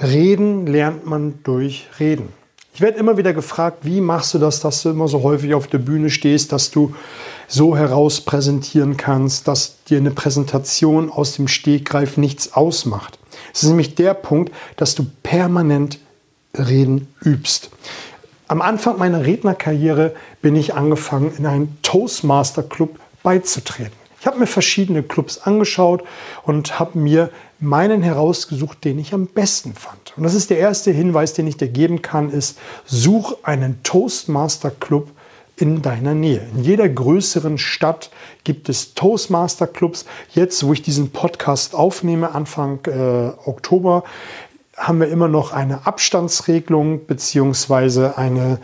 reden 0.00 0.66
lernt 0.66 1.06
man 1.06 1.40
durch 1.42 1.88
Reden. 1.98 2.28
Ich 2.74 2.80
werde 2.80 2.98
immer 2.98 3.18
wieder 3.18 3.34
gefragt, 3.34 3.80
wie 3.82 4.00
machst 4.00 4.32
du 4.32 4.38
das, 4.38 4.60
dass 4.60 4.82
du 4.82 4.90
immer 4.90 5.06
so 5.06 5.22
häufig 5.22 5.52
auf 5.52 5.66
der 5.66 5.78
Bühne 5.78 6.08
stehst, 6.08 6.52
dass 6.52 6.70
du 6.70 6.94
so 7.46 7.76
heraus 7.76 8.22
präsentieren 8.22 8.96
kannst, 8.96 9.46
dass 9.46 9.82
dir 9.84 9.98
eine 9.98 10.10
Präsentation 10.10 11.10
aus 11.10 11.34
dem 11.34 11.48
Stegreif 11.48 12.16
nichts 12.16 12.54
ausmacht. 12.54 13.18
Es 13.52 13.62
ist 13.62 13.68
nämlich 13.68 13.94
der 13.94 14.14
Punkt, 14.14 14.52
dass 14.76 14.94
du 14.94 15.04
permanent 15.22 15.98
Reden 16.56 17.08
übst. 17.22 17.70
Am 18.48 18.62
Anfang 18.62 18.98
meiner 18.98 19.24
Rednerkarriere 19.24 20.14
bin 20.40 20.56
ich 20.56 20.74
angefangen, 20.74 21.32
in 21.36 21.46
einen 21.46 21.78
Toastmaster 21.82 22.62
Club 22.62 22.98
beizutreten. 23.22 23.92
Ich 24.20 24.26
habe 24.26 24.38
mir 24.38 24.46
verschiedene 24.46 25.02
Clubs 25.02 25.38
angeschaut 25.38 26.04
und 26.44 26.78
habe 26.78 26.96
mir 26.96 27.30
meinen 27.58 28.02
herausgesucht, 28.02 28.84
den 28.84 28.98
ich 28.98 29.14
am 29.14 29.26
besten 29.26 29.74
fand. 29.74 30.14
Und 30.16 30.22
das 30.22 30.34
ist 30.34 30.50
der 30.50 30.58
erste 30.58 30.92
Hinweis, 30.92 31.32
den 31.32 31.46
ich 31.46 31.56
dir 31.56 31.68
geben 31.68 32.02
kann, 32.02 32.30
ist, 32.30 32.58
such 32.84 33.36
einen 33.42 33.82
Toastmaster 33.82 34.70
Club 34.70 35.10
in 35.56 35.82
deiner 35.82 36.14
Nähe. 36.14 36.46
In 36.54 36.62
jeder 36.62 36.88
größeren 36.88 37.58
Stadt 37.58 38.10
gibt 38.44 38.68
es 38.68 38.94
Toastmaster 38.94 39.66
Clubs. 39.66 40.06
Jetzt, 40.34 40.64
wo 40.64 40.72
ich 40.72 40.82
diesen 40.82 41.10
Podcast 41.10 41.74
aufnehme, 41.74 42.32
Anfang 42.32 42.78
äh, 42.86 43.32
Oktober, 43.48 44.04
haben 44.76 45.00
wir 45.00 45.08
immer 45.08 45.28
noch 45.28 45.52
eine 45.52 45.86
Abstandsregelung 45.86 47.06
beziehungsweise 47.06 48.18
eine 48.18 48.58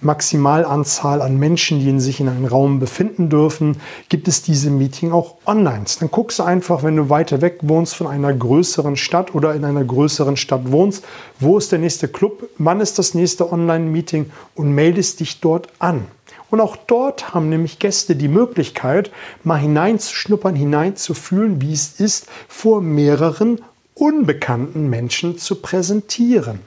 Maximalanzahl 0.00 1.22
an 1.22 1.38
Menschen, 1.38 1.80
die 1.80 1.88
in 1.88 2.00
sich 2.00 2.20
in 2.20 2.28
einem 2.28 2.44
Raum 2.44 2.78
befinden 2.78 3.28
dürfen, 3.28 3.80
gibt 4.08 4.28
es 4.28 4.42
diese 4.42 4.70
Meeting 4.70 5.12
auch 5.12 5.34
online. 5.46 5.84
Dann 6.00 6.10
guckst 6.10 6.38
du 6.38 6.44
einfach, 6.44 6.82
wenn 6.82 6.96
du 6.96 7.10
weiter 7.10 7.40
weg 7.40 7.58
wohnst 7.62 7.96
von 7.96 8.06
einer 8.06 8.32
größeren 8.32 8.96
Stadt 8.96 9.34
oder 9.34 9.54
in 9.54 9.64
einer 9.64 9.84
größeren 9.84 10.36
Stadt 10.36 10.70
wohnst, 10.70 11.04
wo 11.40 11.58
ist 11.58 11.72
der 11.72 11.78
nächste 11.78 12.08
Club, 12.08 12.48
wann 12.58 12.80
ist 12.80 12.98
das 12.98 13.14
nächste 13.14 13.52
Online-Meeting 13.52 14.30
und 14.54 14.72
meldest 14.72 15.20
dich 15.20 15.40
dort 15.40 15.68
an. 15.78 16.06
Und 16.50 16.60
auch 16.60 16.76
dort 16.76 17.34
haben 17.34 17.48
nämlich 17.48 17.78
Gäste 17.78 18.16
die 18.16 18.28
Möglichkeit, 18.28 19.10
mal 19.44 19.58
hineinzuschnuppern, 19.58 20.54
hineinzufühlen, 20.54 21.60
wie 21.60 21.72
es 21.72 22.00
ist, 22.00 22.26
vor 22.48 22.80
mehreren 22.80 23.60
unbekannten 23.94 24.88
Menschen 24.88 25.38
zu 25.38 25.56
präsentieren. 25.56 26.60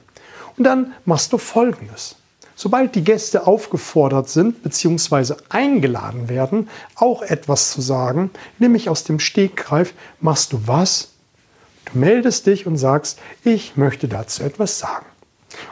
Und 0.56 0.64
dann 0.64 0.92
machst 1.04 1.32
du 1.32 1.38
Folgendes. 1.38 2.16
Sobald 2.62 2.94
die 2.94 3.02
Gäste 3.02 3.48
aufgefordert 3.48 4.28
sind 4.28 4.62
bzw. 4.62 5.34
eingeladen 5.48 6.28
werden, 6.28 6.68
auch 6.94 7.22
etwas 7.22 7.72
zu 7.72 7.80
sagen, 7.80 8.30
nämlich 8.60 8.88
aus 8.88 9.02
dem 9.02 9.18
Stegreif, 9.18 9.94
machst 10.20 10.52
du 10.52 10.60
was? 10.64 11.08
Du 11.86 11.98
meldest 11.98 12.46
dich 12.46 12.64
und 12.64 12.76
sagst, 12.76 13.18
ich 13.42 13.76
möchte 13.76 14.06
dazu 14.06 14.44
etwas 14.44 14.78
sagen. 14.78 15.06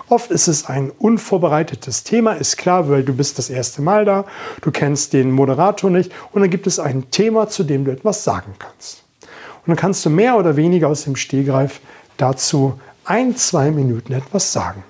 Oft 0.09 0.32
ist 0.32 0.49
es 0.49 0.66
ein 0.66 0.90
unvorbereitetes 0.90 2.02
Thema, 2.02 2.32
ist 2.32 2.56
klar, 2.56 2.90
weil 2.90 3.04
du 3.04 3.14
bist 3.14 3.38
das 3.38 3.50
erste 3.50 3.82
Mal 3.82 4.04
da, 4.04 4.25
du 4.61 4.73
kennst 4.73 5.12
den 5.12 5.30
Moderator 5.30 5.90
nicht 5.90 6.11
und 6.32 6.40
dann 6.40 6.50
gibt 6.50 6.66
es 6.66 6.80
ein 6.80 7.09
Thema, 7.12 7.49
zu 7.49 7.62
dem 7.62 7.85
du 7.85 7.92
etwas 7.92 8.25
sagen 8.25 8.54
kannst. 8.59 9.04
Und 9.20 9.68
dann 9.68 9.76
kannst 9.76 10.04
du 10.04 10.11
mehr 10.11 10.37
oder 10.37 10.56
weniger 10.56 10.88
aus 10.88 11.04
dem 11.04 11.14
Stegreif 11.14 11.80
dazu 12.16 12.80
ein, 13.04 13.37
zwei 13.37 13.70
Minuten 13.70 14.12
etwas 14.12 14.52
sagen. 14.52 14.82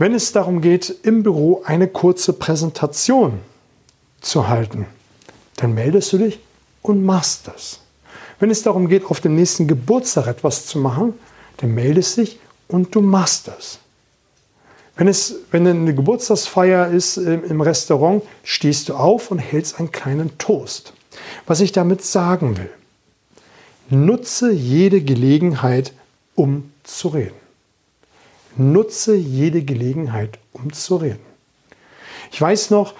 Wenn 0.00 0.14
es 0.14 0.32
darum 0.32 0.62
geht, 0.62 0.96
im 1.02 1.22
Büro 1.22 1.60
eine 1.62 1.86
kurze 1.86 2.32
Präsentation 2.32 3.38
zu 4.22 4.48
halten, 4.48 4.86
dann 5.56 5.74
meldest 5.74 6.14
du 6.14 6.16
dich 6.16 6.40
und 6.80 7.04
machst 7.04 7.48
das. 7.48 7.80
Wenn 8.38 8.50
es 8.50 8.62
darum 8.62 8.88
geht, 8.88 9.04
auf 9.04 9.20
dem 9.20 9.34
nächsten 9.34 9.68
Geburtstag 9.68 10.26
etwas 10.26 10.64
zu 10.64 10.78
machen, 10.78 11.12
dann 11.58 11.74
meldest 11.74 12.16
dich 12.16 12.38
und 12.66 12.94
du 12.94 13.02
machst 13.02 13.46
das. 13.48 13.78
Wenn, 14.96 15.06
es, 15.06 15.34
wenn 15.50 15.66
eine 15.66 15.94
Geburtstagsfeier 15.94 16.86
ist 16.86 17.18
im 17.18 17.60
Restaurant, 17.60 18.22
stehst 18.42 18.88
du 18.88 18.94
auf 18.94 19.30
und 19.30 19.38
hältst 19.38 19.78
einen 19.78 19.92
kleinen 19.92 20.38
Toast. 20.38 20.94
Was 21.44 21.60
ich 21.60 21.72
damit 21.72 22.02
sagen 22.02 22.56
will, 22.56 22.70
nutze 23.90 24.50
jede 24.50 25.02
Gelegenheit, 25.02 25.92
um 26.36 26.72
zu 26.84 27.08
reden. 27.08 27.39
Nutze 28.56 29.14
jede 29.14 29.62
Gelegenheit, 29.62 30.38
um 30.52 30.72
zu 30.72 30.96
reden. 30.96 31.20
Ich 32.32 32.40
weiß 32.40 32.70
noch, 32.70 32.94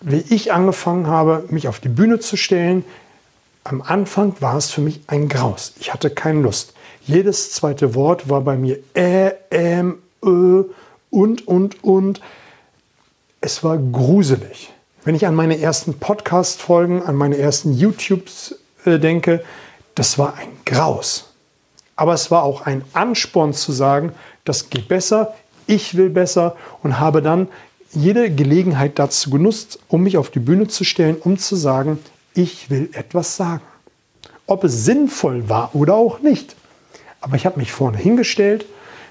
wie 0.00 0.24
ich 0.28 0.52
angefangen 0.52 1.06
habe, 1.06 1.44
mich 1.48 1.68
auf 1.68 1.80
die 1.80 1.88
Bühne 1.88 2.20
zu 2.20 2.36
stellen. 2.36 2.84
Am 3.64 3.82
Anfang 3.82 4.34
war 4.40 4.56
es 4.56 4.70
für 4.70 4.80
mich 4.80 5.00
ein 5.06 5.28
Graus. 5.28 5.74
Ich 5.80 5.92
hatte 5.92 6.10
keine 6.10 6.40
Lust. 6.40 6.74
Jedes 7.02 7.52
zweite 7.52 7.94
Wort 7.94 8.28
war 8.28 8.42
bei 8.42 8.56
mir 8.56 8.78
äh, 8.94 9.32
ähm, 9.50 9.98
ö 10.24 10.64
und, 11.10 11.46
und, 11.48 11.82
und. 11.82 12.20
Es 13.40 13.64
war 13.64 13.78
gruselig. 13.78 14.72
Wenn 15.04 15.14
ich 15.14 15.26
an 15.26 15.34
meine 15.34 15.58
ersten 15.58 15.94
Podcast-Folgen, 15.94 17.02
an 17.02 17.16
meine 17.16 17.38
ersten 17.38 17.72
YouTubes 17.72 18.56
äh, 18.84 18.98
denke, 18.98 19.42
das 19.94 20.18
war 20.18 20.34
ein 20.34 20.48
Graus. 20.64 21.32
Aber 21.96 22.14
es 22.14 22.30
war 22.30 22.42
auch 22.42 22.62
ein 22.62 22.84
Ansporn 22.92 23.52
zu 23.52 23.72
sagen, 23.72 24.12
das 24.48 24.70
geht 24.70 24.88
besser, 24.88 25.34
ich 25.66 25.96
will 25.96 26.10
besser 26.10 26.56
und 26.82 26.98
habe 26.98 27.22
dann 27.22 27.48
jede 27.92 28.30
Gelegenheit 28.30 28.98
dazu 28.98 29.30
genutzt, 29.30 29.78
um 29.88 30.02
mich 30.02 30.16
auf 30.16 30.30
die 30.30 30.40
Bühne 30.40 30.68
zu 30.68 30.84
stellen, 30.84 31.16
um 31.16 31.38
zu 31.38 31.56
sagen, 31.56 31.98
ich 32.34 32.70
will 32.70 32.90
etwas 32.92 33.36
sagen. 33.36 33.62
Ob 34.46 34.64
es 34.64 34.84
sinnvoll 34.84 35.48
war 35.48 35.74
oder 35.74 35.94
auch 35.94 36.20
nicht. 36.20 36.56
Aber 37.20 37.36
ich 37.36 37.46
habe 37.46 37.58
mich 37.58 37.72
vorne 37.72 37.98
hingestellt, 37.98 38.66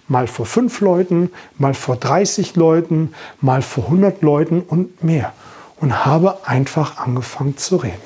mal 0.08 0.28
vor 0.28 0.46
fünf 0.46 0.80
Leuten, 0.82 1.32
mal 1.58 1.74
vor 1.74 1.98
30 1.98 2.56
Leuten, 2.56 3.14
mal 3.42 3.62
vor 3.62 3.86
100 3.86 4.22
Leuten 4.22 4.62
und 4.62 5.04
mehr. 5.04 5.34
Und 5.80 6.06
habe 6.06 6.48
einfach 6.48 6.98
angefangen 6.98 7.58
zu 7.58 7.76
reden. 7.78 8.02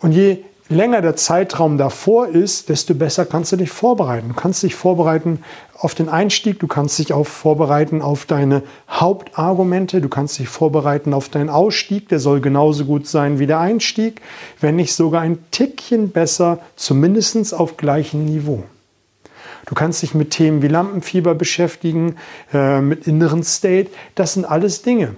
Und 0.00 0.12
je 0.12 0.38
länger 0.68 1.00
der 1.00 1.16
Zeitraum 1.16 1.78
davor 1.78 2.28
ist, 2.28 2.68
desto 2.68 2.94
besser 2.94 3.24
kannst 3.24 3.52
du 3.52 3.56
dich 3.56 3.70
vorbereiten. 3.70 4.28
Du 4.28 4.34
kannst 4.34 4.62
dich 4.62 4.74
vorbereiten 4.74 5.42
auf 5.74 5.94
den 5.94 6.08
Einstieg, 6.08 6.58
du 6.58 6.66
kannst 6.66 6.98
dich 6.98 7.12
auch 7.12 7.26
vorbereiten 7.26 8.02
auf 8.02 8.26
deine 8.26 8.62
Hauptargumente, 8.90 10.00
du 10.00 10.08
kannst 10.08 10.38
dich 10.38 10.48
vorbereiten 10.48 11.14
auf 11.14 11.28
deinen 11.28 11.48
Ausstieg, 11.48 12.08
der 12.08 12.18
soll 12.18 12.40
genauso 12.40 12.84
gut 12.84 13.06
sein 13.06 13.38
wie 13.38 13.46
der 13.46 13.60
Einstieg, 13.60 14.20
wenn 14.60 14.76
nicht 14.76 14.94
sogar 14.94 15.22
ein 15.22 15.38
Tickchen 15.50 16.10
besser, 16.10 16.58
zumindest 16.76 17.54
auf 17.54 17.76
gleichem 17.76 18.24
Niveau. 18.24 18.64
Du 19.66 19.74
kannst 19.74 20.02
dich 20.02 20.14
mit 20.14 20.30
Themen 20.30 20.62
wie 20.62 20.68
Lampenfieber 20.68 21.34
beschäftigen, 21.34 22.16
äh, 22.54 22.80
mit 22.80 23.06
inneren 23.06 23.42
State, 23.42 23.90
das 24.14 24.34
sind 24.34 24.44
alles 24.46 24.82
Dinge. 24.82 25.14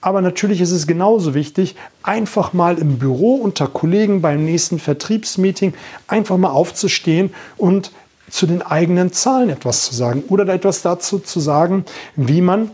Aber 0.00 0.20
natürlich 0.20 0.60
ist 0.60 0.70
es 0.70 0.86
genauso 0.86 1.34
wichtig, 1.34 1.74
einfach 2.02 2.52
mal 2.52 2.78
im 2.78 2.98
Büro 2.98 3.34
unter 3.34 3.66
Kollegen 3.66 4.22
beim 4.22 4.44
nächsten 4.44 4.78
Vertriebsmeeting 4.78 5.74
einfach 6.06 6.36
mal 6.36 6.50
aufzustehen 6.50 7.34
und 7.56 7.90
zu 8.30 8.46
den 8.46 8.62
eigenen 8.62 9.12
Zahlen 9.12 9.50
etwas 9.50 9.86
zu 9.86 9.94
sagen 9.94 10.22
oder 10.28 10.46
etwas 10.52 10.82
dazu 10.82 11.18
zu 11.18 11.40
sagen, 11.40 11.84
wie 12.14 12.42
man 12.42 12.70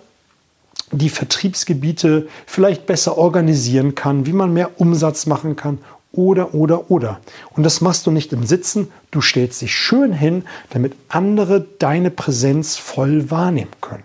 die 0.93 1.09
Vertriebsgebiete 1.09 2.29
vielleicht 2.47 2.87
besser 2.87 3.17
organisieren 3.17 3.95
kann, 3.95 4.27
wie 4.27 4.33
man 4.33 4.53
mehr 4.53 4.81
Umsatz 4.81 5.27
machen 5.27 5.57
kann 5.57 5.79
oder, 6.13 6.55
oder, 6.55 6.91
oder. 6.91 7.21
Und 7.53 7.65
das 7.65 7.81
machst 7.81 8.07
du 8.07 8.11
nicht 8.11 8.33
im 8.33 8.45
Sitzen, 8.45 8.93
du 9.11 9.21
stellst 9.21 9.63
dich 9.63 9.75
schön 9.75 10.13
hin, 10.13 10.45
damit 10.71 10.95
andere 11.09 11.67
deine 11.79 12.11
Präsenz 12.11 12.77
voll 12.77 13.31
wahrnehmen 13.31 13.73
können. 13.81 14.05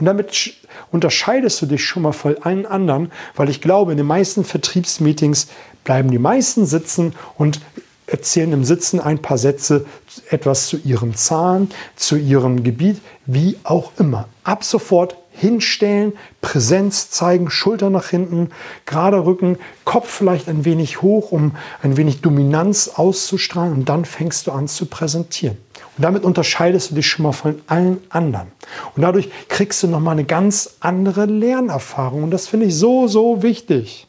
Und 0.00 0.06
damit 0.06 0.54
unterscheidest 0.90 1.60
du 1.62 1.66
dich 1.66 1.84
schon 1.84 2.02
mal 2.02 2.12
von 2.12 2.36
allen 2.42 2.66
anderen, 2.66 3.12
weil 3.36 3.50
ich 3.50 3.60
glaube, 3.60 3.92
in 3.92 3.98
den 3.98 4.06
meisten 4.06 4.44
Vertriebsmeetings 4.44 5.48
bleiben 5.84 6.10
die 6.10 6.18
meisten 6.18 6.66
sitzen 6.66 7.14
und 7.36 7.60
erzählen 8.06 8.52
im 8.52 8.64
Sitzen 8.64 8.98
ein 8.98 9.20
paar 9.20 9.38
Sätze 9.38 9.86
etwas 10.30 10.66
zu 10.66 10.78
ihren 10.78 11.14
Zahlen, 11.14 11.70
zu 11.96 12.16
ihrem 12.16 12.64
Gebiet, 12.64 13.00
wie 13.26 13.56
auch 13.62 13.92
immer. 13.98 14.28
Ab 14.42 14.64
sofort 14.64 15.16
hinstellen, 15.40 16.12
Präsenz 16.42 17.10
zeigen, 17.10 17.50
Schulter 17.50 17.88
nach 17.88 18.08
hinten, 18.08 18.50
gerade 18.84 19.24
Rücken, 19.24 19.58
Kopf 19.84 20.10
vielleicht 20.10 20.48
ein 20.48 20.64
wenig 20.64 21.00
hoch, 21.00 21.32
um 21.32 21.56
ein 21.82 21.96
wenig 21.96 22.20
Dominanz 22.20 22.88
auszustrahlen 22.94 23.72
und 23.72 23.88
dann 23.88 24.04
fängst 24.04 24.46
du 24.46 24.52
an 24.52 24.68
zu 24.68 24.86
präsentieren. 24.86 25.56
Und 25.96 26.04
damit 26.04 26.24
unterscheidest 26.24 26.90
du 26.90 26.94
dich 26.94 27.08
schon 27.08 27.22
mal 27.22 27.32
von 27.32 27.60
allen 27.66 27.98
anderen. 28.10 28.48
Und 28.94 29.02
dadurch 29.02 29.30
kriegst 29.48 29.82
du 29.82 29.86
nochmal 29.86 30.12
eine 30.12 30.24
ganz 30.24 30.76
andere 30.80 31.24
Lernerfahrung. 31.24 32.22
Und 32.22 32.30
das 32.30 32.46
finde 32.46 32.66
ich 32.66 32.76
so, 32.76 33.08
so 33.08 33.42
wichtig. 33.42 34.06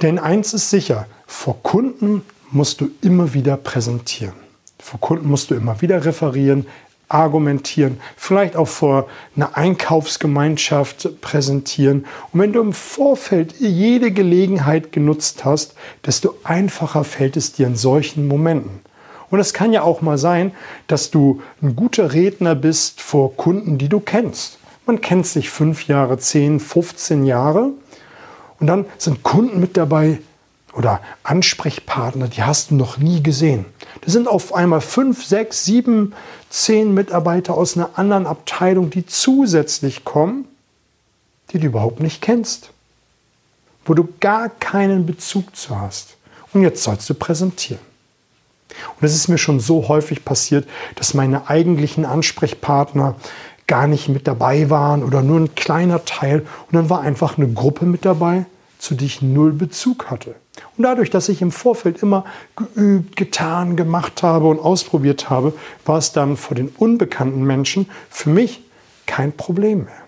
Denn 0.00 0.18
eins 0.18 0.54
ist 0.54 0.70
sicher, 0.70 1.06
vor 1.26 1.62
Kunden 1.62 2.22
musst 2.50 2.80
du 2.80 2.90
immer 3.02 3.34
wieder 3.34 3.56
präsentieren. 3.56 4.34
Vor 4.78 4.98
Kunden 5.00 5.28
musst 5.28 5.50
du 5.50 5.54
immer 5.54 5.80
wieder 5.80 6.04
referieren, 6.04 6.66
argumentieren, 7.12 8.00
vielleicht 8.16 8.56
auch 8.56 8.68
vor 8.68 9.08
einer 9.36 9.56
Einkaufsgemeinschaft 9.56 11.20
präsentieren. 11.20 12.06
Und 12.32 12.40
wenn 12.40 12.52
du 12.52 12.60
im 12.60 12.72
Vorfeld 12.72 13.54
jede 13.58 14.10
Gelegenheit 14.10 14.92
genutzt 14.92 15.44
hast, 15.44 15.74
desto 16.06 16.34
einfacher 16.44 17.04
fällt 17.04 17.36
es 17.36 17.52
dir 17.52 17.66
in 17.66 17.76
solchen 17.76 18.26
Momenten. 18.28 18.80
Und 19.30 19.40
es 19.40 19.54
kann 19.54 19.72
ja 19.72 19.82
auch 19.82 20.02
mal 20.02 20.18
sein, 20.18 20.52
dass 20.88 21.10
du 21.10 21.40
ein 21.62 21.74
guter 21.74 22.12
Redner 22.12 22.54
bist 22.54 23.00
vor 23.00 23.34
Kunden, 23.34 23.78
die 23.78 23.88
du 23.88 23.98
kennst. 23.98 24.58
Man 24.84 25.00
kennt 25.00 25.26
sich 25.26 25.48
fünf 25.48 25.86
Jahre, 25.86 26.18
zehn, 26.18 26.60
15 26.60 27.24
Jahre. 27.24 27.70
Und 28.60 28.66
dann 28.66 28.84
sind 28.98 29.22
Kunden 29.22 29.58
mit 29.58 29.76
dabei, 29.76 30.18
oder 30.74 31.00
Ansprechpartner, 31.22 32.28
die 32.28 32.42
hast 32.42 32.70
du 32.70 32.74
noch 32.74 32.98
nie 32.98 33.22
gesehen. 33.22 33.66
Das 34.00 34.12
sind 34.12 34.28
auf 34.28 34.54
einmal 34.54 34.80
fünf, 34.80 35.24
sechs, 35.24 35.64
sieben, 35.64 36.14
zehn 36.50 36.94
Mitarbeiter 36.94 37.54
aus 37.54 37.76
einer 37.76 37.90
anderen 37.98 38.26
Abteilung, 38.26 38.90
die 38.90 39.06
zusätzlich 39.06 40.04
kommen, 40.04 40.46
die 41.50 41.58
du 41.58 41.66
überhaupt 41.66 42.00
nicht 42.00 42.22
kennst, 42.22 42.70
wo 43.84 43.94
du 43.94 44.08
gar 44.20 44.48
keinen 44.48 45.06
Bezug 45.06 45.54
zu 45.56 45.78
hast. 45.78 46.16
Und 46.52 46.62
jetzt 46.62 46.82
sollst 46.82 47.08
du 47.08 47.14
präsentieren. 47.14 47.80
Und 48.98 49.06
es 49.06 49.14
ist 49.14 49.28
mir 49.28 49.38
schon 49.38 49.60
so 49.60 49.88
häufig 49.88 50.24
passiert, 50.24 50.66
dass 50.94 51.14
meine 51.14 51.48
eigentlichen 51.48 52.06
Ansprechpartner 52.06 53.16
gar 53.66 53.86
nicht 53.86 54.08
mit 54.08 54.26
dabei 54.26 54.70
waren 54.70 55.02
oder 55.02 55.22
nur 55.22 55.40
ein 55.40 55.54
kleiner 55.54 56.04
Teil. 56.04 56.40
Und 56.40 56.72
dann 56.72 56.90
war 56.90 57.00
einfach 57.00 57.36
eine 57.36 57.48
Gruppe 57.48 57.84
mit 57.84 58.04
dabei, 58.04 58.46
zu 58.82 58.96
der 58.96 59.06
ich 59.06 59.22
null 59.22 59.52
Bezug 59.52 60.10
hatte. 60.10 60.34
Und 60.76 60.82
dadurch, 60.82 61.08
dass 61.08 61.28
ich 61.28 61.40
im 61.40 61.52
Vorfeld 61.52 62.02
immer 62.02 62.24
geübt, 62.56 63.14
getan, 63.14 63.76
gemacht 63.76 64.24
habe 64.24 64.48
und 64.48 64.58
ausprobiert 64.58 65.30
habe, 65.30 65.52
war 65.84 65.98
es 65.98 66.10
dann 66.10 66.36
vor 66.36 66.56
den 66.56 66.68
unbekannten 66.68 67.44
Menschen 67.44 67.88
für 68.10 68.30
mich 68.30 68.60
kein 69.06 69.30
Problem 69.36 69.84
mehr. 69.84 70.02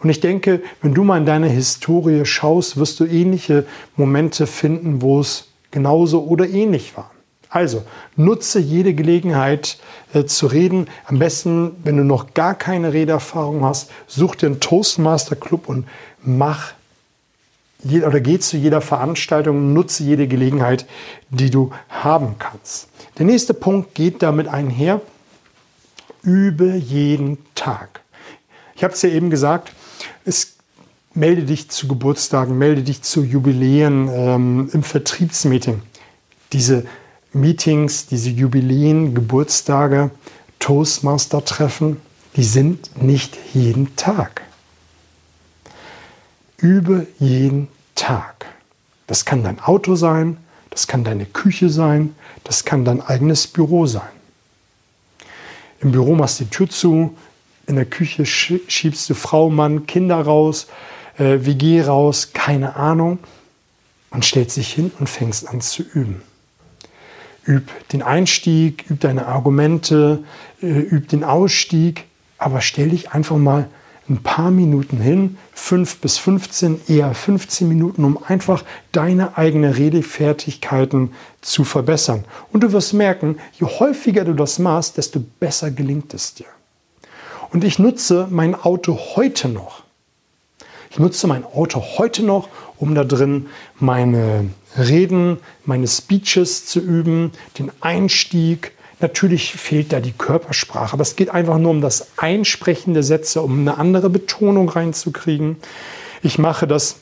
Und 0.00 0.08
ich 0.08 0.20
denke, 0.20 0.62
wenn 0.82 0.94
du 0.94 1.02
mal 1.02 1.18
in 1.18 1.26
deine 1.26 1.48
Historie 1.48 2.24
schaust, 2.24 2.76
wirst 2.76 3.00
du 3.00 3.06
ähnliche 3.06 3.66
Momente 3.96 4.46
finden, 4.46 5.02
wo 5.02 5.18
es 5.18 5.48
genauso 5.72 6.22
oder 6.22 6.48
ähnlich 6.48 6.96
war. 6.96 7.10
Also 7.48 7.82
nutze 8.14 8.60
jede 8.60 8.94
Gelegenheit 8.94 9.78
äh, 10.12 10.24
zu 10.26 10.46
reden. 10.46 10.86
Am 11.06 11.18
besten, 11.18 11.72
wenn 11.82 11.96
du 11.96 12.04
noch 12.04 12.34
gar 12.34 12.54
keine 12.54 12.92
Redeerfahrung 12.92 13.64
hast, 13.64 13.90
such 14.06 14.36
einen 14.42 14.60
Toastmaster 14.60 15.34
Club 15.34 15.68
und 15.68 15.88
mach 16.22 16.73
oder 17.84 18.20
geh 18.20 18.38
zu 18.38 18.56
jeder 18.56 18.80
Veranstaltung, 18.80 19.72
nutze 19.72 20.04
jede 20.04 20.26
Gelegenheit, 20.26 20.86
die 21.30 21.50
du 21.50 21.70
haben 21.88 22.36
kannst. 22.38 22.88
Der 23.18 23.26
nächste 23.26 23.54
Punkt 23.54 23.94
geht 23.94 24.22
damit 24.22 24.48
einher, 24.48 25.00
übe 26.22 26.74
jeden 26.74 27.38
Tag. 27.54 28.00
Ich 28.74 28.82
habe 28.82 28.94
es 28.94 29.02
ja 29.02 29.10
eben 29.10 29.30
gesagt, 29.30 29.72
es 30.24 30.54
melde 31.14 31.44
dich 31.44 31.70
zu 31.70 31.86
Geburtstagen, 31.86 32.58
melde 32.58 32.82
dich 32.82 33.02
zu 33.02 33.22
Jubiläen 33.22 34.08
ähm, 34.12 34.70
im 34.72 34.82
Vertriebsmeeting. 34.82 35.80
Diese 36.52 36.86
Meetings, 37.32 38.06
diese 38.06 38.30
Jubiläen, 38.30 39.14
Geburtstage, 39.14 40.10
Toastmaster-Treffen, 40.58 41.98
die 42.36 42.44
sind 42.44 43.00
nicht 43.00 43.36
jeden 43.52 43.94
Tag. 43.96 44.42
Übe 46.58 47.06
jeden 47.18 47.68
Tag. 47.94 48.46
Das 49.06 49.24
kann 49.24 49.42
dein 49.42 49.60
Auto 49.60 49.96
sein, 49.96 50.38
das 50.70 50.86
kann 50.86 51.04
deine 51.04 51.26
Küche 51.26 51.68
sein, 51.68 52.14
das 52.42 52.64
kann 52.64 52.84
dein 52.84 53.00
eigenes 53.00 53.46
Büro 53.46 53.86
sein. 53.86 54.02
Im 55.80 55.92
Büro 55.92 56.14
machst 56.14 56.40
du 56.40 56.44
die 56.44 56.50
Tür 56.50 56.68
zu, 56.68 57.16
in 57.66 57.76
der 57.76 57.86
Küche 57.86 58.26
schiebst 58.26 59.08
du 59.08 59.14
Frau, 59.14 59.50
Mann, 59.50 59.86
Kinder 59.86 60.20
raus, 60.20 60.66
äh, 61.18 61.38
WG 61.40 61.82
raus, 61.82 62.32
keine 62.32 62.76
Ahnung, 62.76 63.18
und 64.10 64.24
stellst 64.24 64.56
dich 64.56 64.72
hin 64.72 64.90
und 64.98 65.08
fängst 65.08 65.48
an 65.48 65.60
zu 65.60 65.82
üben. 65.82 66.22
Üb 67.46 67.68
den 67.90 68.02
Einstieg, 68.02 68.90
üb 68.90 69.00
deine 69.00 69.26
Argumente, 69.26 70.24
äh, 70.62 70.66
üb 70.66 71.08
den 71.08 71.24
Ausstieg, 71.24 72.04
aber 72.38 72.60
stell 72.60 72.90
dich 72.90 73.12
einfach 73.12 73.36
mal 73.36 73.68
ein 74.08 74.22
paar 74.22 74.50
Minuten 74.50 74.98
hin, 74.98 75.38
fünf 75.52 75.98
bis 75.98 76.18
15, 76.18 76.82
eher 76.88 77.14
15 77.14 77.66
Minuten, 77.66 78.04
um 78.04 78.22
einfach 78.22 78.62
deine 78.92 79.38
eigene 79.38 79.76
Redefertigkeiten 79.78 81.12
zu 81.40 81.64
verbessern. 81.64 82.24
Und 82.52 82.62
du 82.62 82.72
wirst 82.72 82.92
merken, 82.92 83.38
je 83.58 83.66
häufiger 83.66 84.24
du 84.24 84.34
das 84.34 84.58
machst, 84.58 84.98
desto 84.98 85.20
besser 85.40 85.70
gelingt 85.70 86.12
es 86.12 86.34
dir. 86.34 86.46
Und 87.50 87.64
ich 87.64 87.78
nutze 87.78 88.28
mein 88.30 88.54
Auto 88.54 88.98
heute 89.16 89.48
noch. 89.48 89.84
Ich 90.90 90.98
nutze 90.98 91.26
mein 91.26 91.44
Auto 91.44 91.82
heute 91.98 92.22
noch, 92.22 92.48
um 92.76 92.94
da 92.94 93.04
drin 93.04 93.46
meine 93.80 94.50
Reden, 94.76 95.38
meine 95.64 95.88
Speeches 95.88 96.66
zu 96.66 96.80
üben, 96.80 97.32
den 97.58 97.72
Einstieg, 97.80 98.73
Natürlich 99.04 99.52
fehlt 99.52 99.92
da 99.92 100.00
die 100.00 100.12
Körpersprache, 100.12 100.94
aber 100.94 101.02
es 101.02 101.14
geht 101.14 101.28
einfach 101.28 101.58
nur 101.58 101.72
um 101.72 101.82
das 101.82 102.06
Einsprechen 102.16 102.94
der 102.94 103.02
Sätze, 103.02 103.42
um 103.42 103.58
eine 103.60 103.76
andere 103.76 104.08
Betonung 104.08 104.66
reinzukriegen. 104.66 105.58
Ich 106.22 106.38
mache 106.38 106.66
das, 106.66 106.96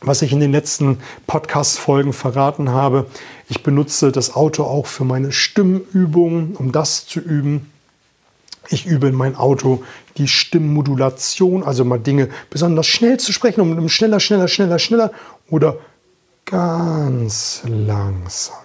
was 0.00 0.22
ich 0.22 0.32
in 0.32 0.40
den 0.40 0.50
letzten 0.50 0.98
Podcast-Folgen 1.28 2.12
verraten 2.12 2.70
habe. 2.70 3.06
Ich 3.48 3.62
benutze 3.62 4.10
das 4.10 4.34
Auto 4.34 4.64
auch 4.64 4.86
für 4.86 5.04
meine 5.04 5.30
Stimmübungen, 5.30 6.56
um 6.56 6.72
das 6.72 7.06
zu 7.06 7.20
üben. 7.20 7.70
Ich 8.68 8.84
übe 8.84 9.06
in 9.06 9.14
mein 9.14 9.36
Auto 9.36 9.84
die 10.16 10.26
Stimmmodulation, 10.26 11.62
also 11.62 11.84
mal 11.84 12.00
Dinge 12.00 12.28
besonders 12.50 12.88
schnell 12.88 13.20
zu 13.20 13.32
sprechen, 13.32 13.60
um 13.60 13.88
schneller, 13.88 14.18
schneller, 14.18 14.48
schneller, 14.48 14.80
schneller 14.80 15.12
oder 15.48 15.78
ganz 16.44 17.62
langsam 17.64 18.56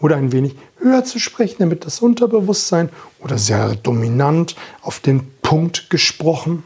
oder 0.00 0.16
ein 0.16 0.32
wenig 0.32 0.56
höher 0.78 1.04
zu 1.04 1.18
sprechen, 1.18 1.56
damit 1.60 1.86
das 1.86 2.00
Unterbewusstsein 2.00 2.90
oder 3.20 3.38
sehr 3.38 3.74
dominant 3.76 4.56
auf 4.82 5.00
den 5.00 5.30
Punkt 5.42 5.90
gesprochen, 5.90 6.62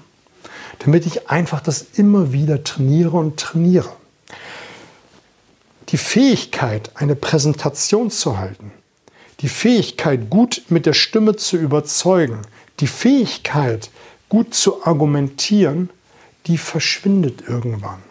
damit 0.80 1.06
ich 1.06 1.28
einfach 1.28 1.60
das 1.60 1.82
immer 1.94 2.32
wieder 2.32 2.64
trainiere 2.64 3.16
und 3.16 3.38
trainiere. 3.38 3.92
Die 5.90 5.98
Fähigkeit, 5.98 6.90
eine 6.94 7.16
Präsentation 7.16 8.10
zu 8.10 8.38
halten, 8.38 8.72
die 9.40 9.48
Fähigkeit, 9.48 10.30
gut 10.30 10.62
mit 10.68 10.86
der 10.86 10.92
Stimme 10.92 11.36
zu 11.36 11.56
überzeugen, 11.56 12.42
die 12.80 12.86
Fähigkeit, 12.86 13.90
gut 14.28 14.54
zu 14.54 14.84
argumentieren, 14.84 15.90
die 16.46 16.58
verschwindet 16.58 17.42
irgendwann. 17.46 18.09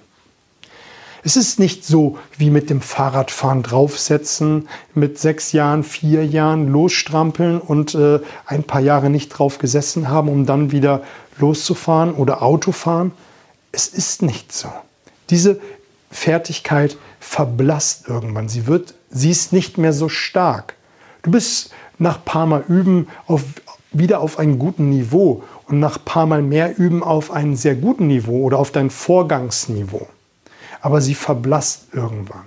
Es 1.23 1.35
ist 1.35 1.59
nicht 1.59 1.85
so 1.85 2.17
wie 2.37 2.49
mit 2.49 2.69
dem 2.69 2.81
Fahrradfahren 2.81 3.61
draufsetzen, 3.61 4.69
mit 4.93 5.19
sechs 5.19 5.51
Jahren, 5.51 5.83
vier 5.83 6.25
Jahren 6.25 6.67
losstrampeln 6.67 7.59
und 7.59 7.93
äh, 7.95 8.19
ein 8.45 8.63
paar 8.63 8.81
Jahre 8.81 9.09
nicht 9.09 9.29
drauf 9.29 9.57
gesessen 9.57 10.09
haben, 10.09 10.29
um 10.29 10.45
dann 10.45 10.71
wieder 10.71 11.01
loszufahren 11.37 12.13
oder 12.13 12.41
Autofahren. 12.41 13.11
Es 13.71 13.87
ist 13.87 14.21
nicht 14.21 14.53
so. 14.53 14.69
Diese 15.29 15.59
Fertigkeit 16.09 16.97
verblasst 17.19 18.07
irgendwann. 18.07 18.47
Sie 18.47 18.65
wird, 18.65 18.93
sie 19.09 19.29
ist 19.29 19.51
nicht 19.51 19.77
mehr 19.77 19.93
so 19.93 20.09
stark. 20.09 20.75
Du 21.21 21.31
bist 21.31 21.71
nach 21.97 22.23
paar 22.23 22.45
Mal 22.45 22.63
üben 22.67 23.07
auf, 23.27 23.43
wieder 23.91 24.21
auf 24.21 24.39
einem 24.39 24.57
guten 24.57 24.89
Niveau 24.89 25.43
und 25.67 25.79
nach 25.79 26.03
paar 26.03 26.25
Mal 26.25 26.41
mehr 26.41 26.77
üben 26.77 27.03
auf 27.03 27.31
einem 27.31 27.55
sehr 27.55 27.75
guten 27.75 28.07
Niveau 28.07 28.41
oder 28.43 28.57
auf 28.57 28.71
dein 28.71 28.89
Vorgangsniveau 28.89 30.07
aber 30.81 31.01
sie 31.01 31.15
verblasst 31.15 31.87
irgendwann. 31.93 32.45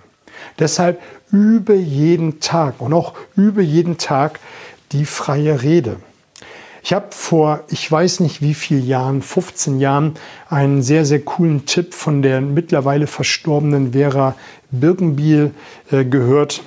Deshalb 0.58 1.00
übe 1.30 1.74
jeden 1.74 2.40
Tag 2.40 2.80
und 2.80 2.92
auch 2.92 3.14
übe 3.36 3.62
jeden 3.62 3.98
Tag 3.98 4.40
die 4.92 5.04
freie 5.04 5.62
Rede. 5.62 5.96
Ich 6.84 6.92
habe 6.92 7.06
vor, 7.10 7.60
ich 7.68 7.90
weiß 7.90 8.20
nicht 8.20 8.42
wie 8.42 8.54
vielen 8.54 8.86
Jahren, 8.86 9.22
15 9.22 9.78
Jahren, 9.78 10.14
einen 10.48 10.82
sehr, 10.82 11.04
sehr 11.04 11.20
coolen 11.20 11.64
Tipp 11.64 11.94
von 11.94 12.22
der 12.22 12.40
mittlerweile 12.40 13.06
verstorbenen 13.06 13.92
Vera 13.92 14.34
Birkenbiel 14.72 15.52
äh, 15.92 16.04
gehört 16.04 16.62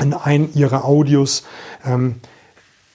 in 0.00 0.14
einem 0.14 0.48
ihrer 0.54 0.84
Audios. 0.84 1.44
Ähm, 1.84 2.16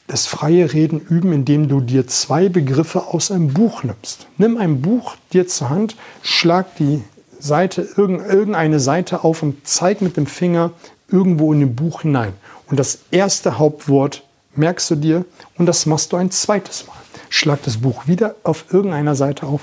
das 0.07 0.25
freie 0.25 0.73
Reden 0.73 0.99
üben, 0.99 1.31
indem 1.31 1.69
du 1.69 1.81
dir 1.81 2.07
zwei 2.07 2.49
Begriffe 2.49 3.07
aus 3.07 3.31
einem 3.31 3.53
Buch 3.53 3.83
nimmst. 3.83 4.27
Nimm 4.37 4.57
ein 4.57 4.81
Buch 4.81 5.15
dir 5.31 5.47
zur 5.47 5.69
Hand, 5.69 5.95
schlag 6.21 6.75
die 6.77 7.03
Seite, 7.39 7.81
irgendeine 7.81 8.79
Seite 8.79 9.23
auf 9.23 9.41
und 9.43 9.67
zeig 9.67 10.01
mit 10.01 10.17
dem 10.17 10.27
Finger 10.27 10.71
irgendwo 11.07 11.53
in 11.53 11.59
dem 11.61 11.75
Buch 11.75 12.01
hinein. 12.01 12.33
Und 12.67 12.79
das 12.79 12.99
erste 13.11 13.57
Hauptwort 13.57 14.23
merkst 14.55 14.91
du 14.91 14.95
dir 14.95 15.25
und 15.57 15.65
das 15.65 15.85
machst 15.85 16.11
du 16.11 16.17
ein 16.17 16.31
zweites 16.31 16.85
Mal. 16.85 16.95
Schlag 17.29 17.63
das 17.63 17.77
Buch 17.77 18.07
wieder 18.07 18.35
auf 18.43 18.65
irgendeiner 18.71 19.15
Seite 19.15 19.45
auf, 19.45 19.61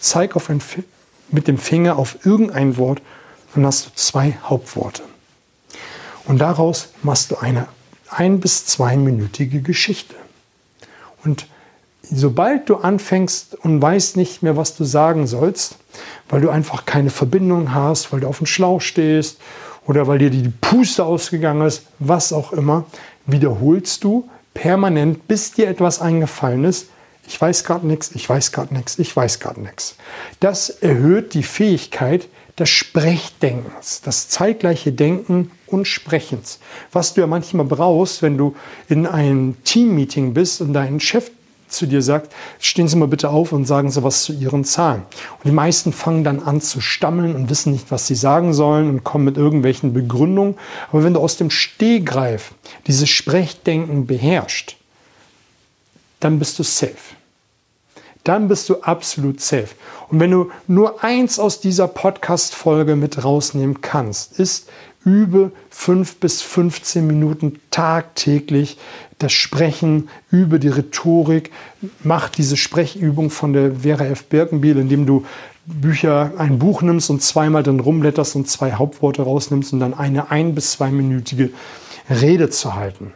zeig 0.00 0.36
auf 0.36 0.50
ein, 0.50 0.62
mit 1.30 1.46
dem 1.48 1.58
Finger 1.58 1.98
auf 1.98 2.24
irgendein 2.24 2.76
Wort 2.76 3.02
und 3.54 3.66
hast 3.66 3.86
du 3.86 3.90
zwei 3.94 4.36
Hauptworte. 4.44 5.02
Und 6.24 6.38
daraus 6.38 6.88
machst 7.02 7.30
du 7.30 7.36
eine 7.36 7.68
ein- 8.10 8.40
bis 8.40 8.64
zweiminütige 8.66 9.60
Geschichte. 9.60 10.14
Und 11.24 11.46
sobald 12.10 12.68
du 12.68 12.76
anfängst 12.76 13.54
und 13.54 13.80
weißt 13.80 14.16
nicht 14.16 14.42
mehr, 14.42 14.56
was 14.56 14.76
du 14.76 14.84
sagen 14.84 15.26
sollst, 15.26 15.76
weil 16.28 16.40
du 16.40 16.50
einfach 16.50 16.84
keine 16.84 17.10
Verbindung 17.10 17.74
hast, 17.74 18.12
weil 18.12 18.20
du 18.20 18.28
auf 18.28 18.38
dem 18.38 18.46
Schlauch 18.46 18.80
stehst 18.80 19.38
oder 19.86 20.06
weil 20.06 20.18
dir 20.18 20.30
die 20.30 20.52
Puste 20.60 21.04
ausgegangen 21.04 21.66
ist, 21.66 21.84
was 21.98 22.32
auch 22.32 22.52
immer, 22.52 22.84
wiederholst 23.26 24.04
du 24.04 24.28
permanent, 24.54 25.28
bis 25.28 25.52
dir 25.52 25.68
etwas 25.68 26.00
eingefallen 26.00 26.64
ist. 26.64 26.88
Ich 27.26 27.40
weiß 27.40 27.64
gerade 27.64 27.86
nichts, 27.86 28.10
ich 28.14 28.28
weiß 28.28 28.52
gerade 28.52 28.74
nichts, 28.74 28.98
ich 28.98 29.14
weiß 29.14 29.38
gerade 29.38 29.60
nichts. 29.60 29.96
Das 30.40 30.70
erhöht 30.70 31.34
die 31.34 31.42
Fähigkeit 31.42 32.28
des 32.58 32.70
Sprechdenkens, 32.70 34.00
das 34.02 34.28
zeitgleiche 34.28 34.92
Denken 34.92 35.50
und 35.66 35.86
Sprechens. 35.86 36.58
Was 36.90 37.14
du 37.14 37.20
ja 37.20 37.26
manchmal 37.26 37.66
brauchst, 37.66 38.22
wenn 38.22 38.36
du 38.36 38.56
in 38.88 39.06
einem 39.06 39.62
Teammeeting 39.64 40.34
bist 40.34 40.60
und 40.60 40.72
dein 40.72 41.00
Chef 41.00 41.30
zu 41.68 41.86
dir 41.86 42.02
sagt, 42.02 42.32
stehen 42.58 42.88
Sie 42.88 42.96
mal 42.96 43.08
bitte 43.08 43.30
auf 43.30 43.52
und 43.52 43.66
sagen 43.66 43.90
Sie 43.90 44.02
was 44.02 44.24
zu 44.24 44.32
Ihren 44.32 44.64
Zahlen. 44.64 45.02
Und 45.38 45.44
die 45.44 45.52
meisten 45.52 45.92
fangen 45.92 46.24
dann 46.24 46.42
an 46.42 46.60
zu 46.60 46.80
stammeln 46.80 47.34
und 47.34 47.50
wissen 47.50 47.72
nicht, 47.72 47.90
was 47.90 48.06
sie 48.06 48.14
sagen 48.14 48.52
sollen 48.52 48.88
und 48.88 49.04
kommen 49.04 49.24
mit 49.24 49.36
irgendwelchen 49.36 49.92
Begründungen. 49.92 50.56
Aber 50.90 51.04
wenn 51.04 51.14
du 51.14 51.20
aus 51.20 51.36
dem 51.36 51.50
Stehgreif 51.50 52.52
dieses 52.86 53.08
Sprechdenken 53.08 54.06
beherrschst, 54.06 54.76
dann 56.20 56.38
bist 56.38 56.58
du 56.58 56.62
safe. 56.62 56.96
Dann 58.24 58.48
bist 58.48 58.68
du 58.68 58.82
absolut 58.82 59.40
safe. 59.40 59.68
Und 60.08 60.20
wenn 60.20 60.30
du 60.30 60.50
nur 60.66 61.02
eins 61.02 61.38
aus 61.38 61.60
dieser 61.60 61.88
Podcast-Folge 61.88 62.96
mit 62.96 63.24
rausnehmen 63.24 63.80
kannst, 63.80 64.38
ist, 64.38 64.68
übe 65.08 65.52
fünf 65.70 66.16
bis 66.16 66.42
15 66.42 67.06
Minuten 67.06 67.60
tagtäglich 67.70 68.76
das 69.18 69.32
Sprechen, 69.32 70.10
übe 70.30 70.60
die 70.60 70.68
Rhetorik, 70.68 71.50
mach 72.04 72.28
diese 72.28 72.56
Sprechübung 72.56 73.30
von 73.30 73.52
der 73.52 73.76
Vera 73.76 74.04
F. 74.04 74.24
Birkenbiel, 74.24 74.76
indem 74.78 75.06
du 75.06 75.24
Bücher, 75.64 76.32
ein 76.38 76.58
Buch 76.58 76.82
nimmst 76.82 77.10
und 77.10 77.22
zweimal 77.22 77.62
dann 77.62 77.80
rumblätterst 77.80 78.36
und 78.36 78.48
zwei 78.48 78.72
Hauptworte 78.72 79.22
rausnimmst 79.22 79.72
und 79.72 79.80
dann 79.80 79.94
eine 79.94 80.30
ein- 80.30 80.54
bis 80.54 80.72
zweiminütige 80.72 81.50
Rede 82.08 82.50
zu 82.50 82.74
halten. 82.74 83.12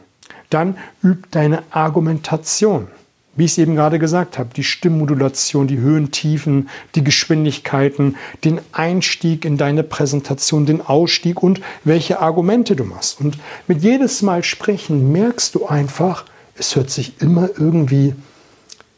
Dann 0.51 0.77
üb 1.05 1.31
deine 1.31 1.63
Argumentation 1.71 2.89
wie 3.35 3.45
ich 3.47 3.53
es 3.53 3.59
eben 3.59 3.75
gerade 3.75 3.99
gesagt 3.99 4.39
habe, 4.39 4.51
die 4.55 4.65
Stimmmodulation, 4.65 5.67
die 5.67 5.79
Höhen, 5.79 6.11
Tiefen, 6.11 6.69
die 6.95 7.05
Geschwindigkeiten, 7.05 8.17
den 8.45 8.61
Einstieg 8.73 9.45
in 9.45 9.57
deine 9.57 9.83
Präsentation, 9.83 10.67
den 10.67 10.83
Ausstieg 10.83 11.43
und 11.43 11.61
welche 11.85 12.21
Argumente 12.21 12.77
du 12.77 12.85
machst. 12.85 13.21
Und 13.21 13.39
mit 13.67 13.83
jedes 13.83 14.21
Mal 14.23 14.45
sprechen 14.45 15.13
merkst 15.13 15.55
du 15.55 15.67
einfach, 15.67 16.27
es 16.57 16.77
hört 16.77 16.91
sich 16.91 17.21
immer 17.23 17.49
irgendwie 17.57 18.15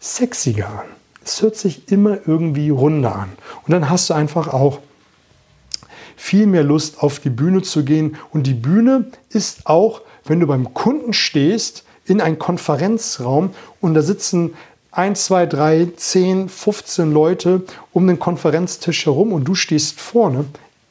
sexiger 0.00 0.68
an. 0.68 0.86
Es 1.24 1.40
hört 1.40 1.56
sich 1.56 1.90
immer 1.90 2.18
irgendwie 2.26 2.70
runder 2.70 3.14
an. 3.14 3.32
Und 3.64 3.72
dann 3.72 3.88
hast 3.88 4.10
du 4.10 4.14
einfach 4.14 4.48
auch 4.48 4.80
viel 6.16 6.46
mehr 6.46 6.64
Lust, 6.64 7.02
auf 7.02 7.20
die 7.20 7.30
Bühne 7.30 7.62
zu 7.62 7.84
gehen. 7.84 8.16
Und 8.32 8.46
die 8.46 8.54
Bühne 8.54 9.06
ist 9.30 9.66
auch, 9.66 10.02
wenn 10.24 10.40
du 10.40 10.46
beim 10.46 10.74
Kunden 10.74 11.12
stehst, 11.12 11.83
in 12.06 12.20
einen 12.20 12.38
Konferenzraum 12.38 13.50
und 13.80 13.94
da 13.94 14.02
sitzen 14.02 14.54
1, 14.92 15.24
2, 15.24 15.46
3, 15.46 15.88
10, 15.96 16.48
15 16.48 17.12
Leute 17.12 17.62
um 17.92 18.06
den 18.06 18.18
Konferenztisch 18.18 19.06
herum 19.06 19.32
und 19.32 19.44
du 19.44 19.54
stehst 19.54 20.00
vorne, 20.00 20.44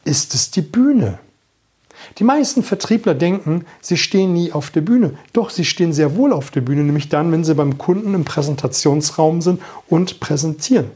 ist 0.03 0.33
es 0.33 0.51
die 0.51 0.61
Bühne. 0.61 1.19
Die 2.17 2.23
meisten 2.23 2.63
Vertriebler 2.63 3.13
denken, 3.13 3.65
sie 3.81 3.97
stehen 3.97 4.33
nie 4.33 4.51
auf 4.51 4.71
der 4.71 4.81
Bühne. 4.81 5.13
Doch, 5.31 5.49
sie 5.49 5.63
stehen 5.63 5.93
sehr 5.93 6.17
wohl 6.17 6.33
auf 6.33 6.51
der 6.51 6.61
Bühne, 6.61 6.83
nämlich 6.83 7.07
dann, 7.07 7.31
wenn 7.31 7.45
sie 7.45 7.55
beim 7.55 7.77
Kunden 7.77 8.13
im 8.13 8.25
Präsentationsraum 8.25 9.41
sind 9.41 9.61
und 9.87 10.19
präsentieren. 10.19 10.91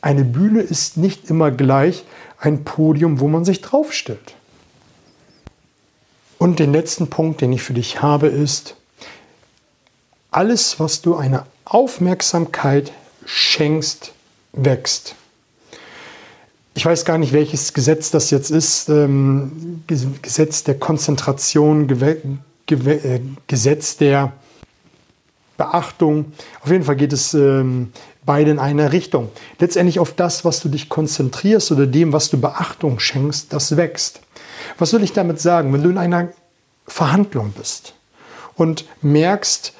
Eine 0.00 0.24
Bühne 0.24 0.60
ist 0.60 0.96
nicht 0.96 1.30
immer 1.30 1.50
gleich 1.50 2.04
ein 2.38 2.64
Podium, 2.64 3.18
wo 3.18 3.28
man 3.28 3.44
sich 3.44 3.60
draufstellt. 3.60 4.36
Und 6.38 6.58
den 6.58 6.72
letzten 6.72 7.08
Punkt, 7.08 7.40
den 7.40 7.52
ich 7.52 7.62
für 7.62 7.72
dich 7.72 8.02
habe, 8.02 8.28
ist, 8.28 8.75
alles, 10.36 10.78
was 10.78 11.00
du 11.00 11.16
einer 11.16 11.46
Aufmerksamkeit 11.64 12.92
schenkst, 13.24 14.12
wächst. 14.52 15.14
Ich 16.74 16.84
weiß 16.84 17.06
gar 17.06 17.16
nicht, 17.16 17.32
welches 17.32 17.72
Gesetz 17.72 18.10
das 18.10 18.30
jetzt 18.30 18.50
ist. 18.50 18.90
Ähm, 18.90 19.82
Gesetz 20.20 20.62
der 20.62 20.78
Konzentration, 20.78 21.88
äh, 21.88 23.20
Gesetz 23.46 23.96
der 23.96 24.32
Beachtung. 25.56 26.32
Auf 26.60 26.70
jeden 26.70 26.84
Fall 26.84 26.96
geht 26.96 27.14
es 27.14 27.32
ähm, 27.32 27.92
beide 28.26 28.50
in 28.50 28.58
eine 28.58 28.92
Richtung. 28.92 29.30
Letztendlich 29.58 29.98
auf 30.00 30.12
das, 30.12 30.44
was 30.44 30.60
du 30.60 30.68
dich 30.68 30.90
konzentrierst 30.90 31.72
oder 31.72 31.86
dem, 31.86 32.12
was 32.12 32.28
du 32.28 32.38
Beachtung 32.38 32.98
schenkst, 32.98 33.54
das 33.54 33.78
wächst. 33.78 34.20
Was 34.76 34.92
will 34.92 35.02
ich 35.02 35.14
damit 35.14 35.40
sagen? 35.40 35.72
Wenn 35.72 35.82
du 35.82 35.88
in 35.88 35.98
einer 35.98 36.28
Verhandlung 36.86 37.54
bist 37.56 37.94
und 38.54 38.84
merkst, 39.00 39.72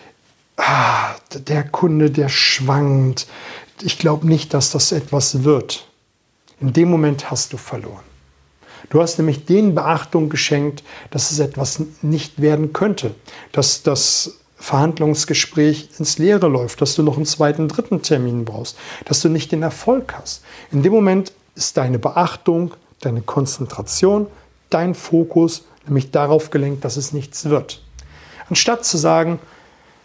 ah, 0.56 1.14
der 1.34 1.64
Kunde, 1.64 2.10
der 2.10 2.28
schwankt. 2.28 3.26
Ich 3.82 3.98
glaube 3.98 4.26
nicht, 4.26 4.54
dass 4.54 4.70
das 4.70 4.92
etwas 4.92 5.44
wird. 5.44 5.86
In 6.60 6.72
dem 6.72 6.90
Moment 6.90 7.30
hast 7.30 7.52
du 7.52 7.56
verloren. 7.56 8.04
Du 8.88 9.02
hast 9.02 9.18
nämlich 9.18 9.44
den 9.44 9.74
Beachtung 9.74 10.28
geschenkt, 10.28 10.82
dass 11.10 11.30
es 11.30 11.38
etwas 11.38 11.82
nicht 12.02 12.40
werden 12.40 12.72
könnte, 12.72 13.14
dass 13.52 13.82
das 13.82 14.38
Verhandlungsgespräch 14.56 15.90
ins 15.98 16.18
Leere 16.18 16.48
läuft, 16.48 16.80
dass 16.80 16.94
du 16.94 17.02
noch 17.02 17.16
einen 17.16 17.26
zweiten, 17.26 17.68
dritten 17.68 18.02
Termin 18.02 18.44
brauchst, 18.44 18.78
dass 19.04 19.20
du 19.20 19.28
nicht 19.28 19.52
den 19.52 19.62
Erfolg 19.62 20.14
hast. 20.14 20.42
In 20.70 20.82
dem 20.82 20.92
Moment 20.92 21.32
ist 21.54 21.76
deine 21.76 21.98
Beachtung, 21.98 22.74
deine 23.00 23.22
Konzentration, 23.22 24.28
dein 24.70 24.94
Fokus 24.94 25.64
nämlich 25.86 26.10
darauf 26.10 26.50
gelenkt, 26.50 26.84
dass 26.84 26.96
es 26.96 27.12
nichts 27.12 27.46
wird. 27.46 27.82
Anstatt 28.48 28.84
zu 28.84 28.96
sagen, 28.96 29.38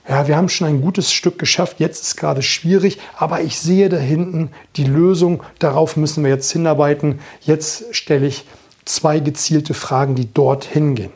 ja, 0.07 0.27
wir 0.27 0.35
haben 0.35 0.49
schon 0.49 0.67
ein 0.67 0.81
gutes 0.81 1.11
Stück 1.11 1.37
geschafft, 1.37 1.79
jetzt 1.79 2.03
ist 2.03 2.17
gerade 2.17 2.41
schwierig, 2.41 2.99
aber 3.15 3.41
ich 3.41 3.59
sehe 3.59 3.87
da 3.87 3.97
hinten 3.97 4.51
die 4.75 4.83
Lösung, 4.83 5.43
darauf 5.59 5.95
müssen 5.95 6.23
wir 6.23 6.31
jetzt 6.31 6.51
hinarbeiten. 6.51 7.19
Jetzt 7.41 7.95
stelle 7.95 8.25
ich 8.25 8.45
zwei 8.85 9.19
gezielte 9.19 9.73
Fragen, 9.73 10.15
die 10.15 10.33
dorthin 10.33 10.95
gehen. 10.95 11.11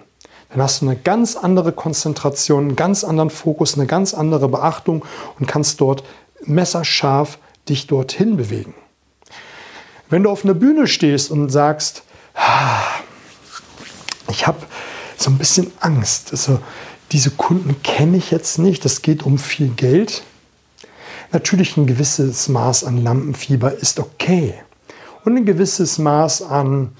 Dann 0.49 0.61
hast 0.61 0.81
du 0.81 0.85
eine 0.85 0.95
ganz 0.95 1.35
andere 1.35 1.71
Konzentration, 1.71 2.67
einen 2.67 2.75
ganz 2.75 3.03
anderen 3.03 3.29
Fokus, 3.29 3.73
eine 3.73 3.87
ganz 3.87 4.13
andere 4.13 4.47
Beachtung 4.47 5.03
und 5.39 5.47
kannst 5.47 5.81
dort 5.81 6.03
messerscharf 6.45 7.39
dich 7.67 7.87
dorthin 7.87 8.37
bewegen. 8.37 8.75
Wenn 10.09 10.23
du 10.23 10.29
auf 10.29 10.45
einer 10.45 10.53
Bühne 10.53 10.87
stehst 10.87 11.31
und 11.31 11.49
sagst, 11.49 12.03
ah, 12.35 12.83
ich 14.29 14.45
habe 14.45 14.59
so 15.17 15.31
ein 15.31 15.37
bisschen 15.37 15.71
Angst, 15.79 16.31
also 16.31 16.59
diese 17.11 17.31
Kunden 17.31 17.81
kenne 17.83 18.17
ich 18.17 18.31
jetzt 18.31 18.59
nicht, 18.59 18.85
es 18.85 19.01
geht 19.01 19.23
um 19.23 19.37
viel 19.37 19.69
Geld. 19.69 20.23
Natürlich 21.31 21.77
ein 21.77 21.87
gewisses 21.87 22.47
Maß 22.47 22.83
an 22.83 23.03
Lampenfieber 23.03 23.73
ist 23.73 23.99
okay. 23.99 24.55
Und 25.23 25.37
ein 25.37 25.45
gewisses 25.45 25.97
Maß 25.97 26.43
an, 26.43 26.91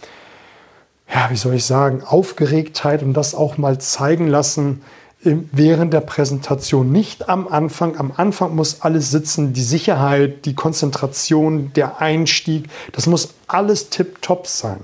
ja, 1.14 1.30
wie 1.30 1.38
soll 1.38 1.56
ich 1.56 1.66
sagen, 1.66 2.04
Aufgeregtheit 2.04 3.04
und 3.04 3.14
das 3.14 3.36
auch 3.36 3.58
mal 3.58 3.80
zeigen 3.80 4.28
lassen 4.28 4.82
während 5.22 5.94
der 5.94 6.02
Präsentation. 6.02 6.92
Nicht 6.92 7.30
am 7.30 7.48
Anfang. 7.48 7.98
Am 7.98 8.12
Anfang 8.16 8.56
muss 8.56 8.82
alles 8.82 9.12
sitzen, 9.12 9.54
die 9.54 9.64
Sicherheit, 9.64 10.46
die 10.46 10.54
Konzentration, 10.54 11.72
der 11.74 12.00
Einstieg. 12.02 12.70
Das 12.92 13.08
muss 13.08 13.34
alles 13.48 13.90
tipptopp 13.90 14.48
sein. 14.48 14.82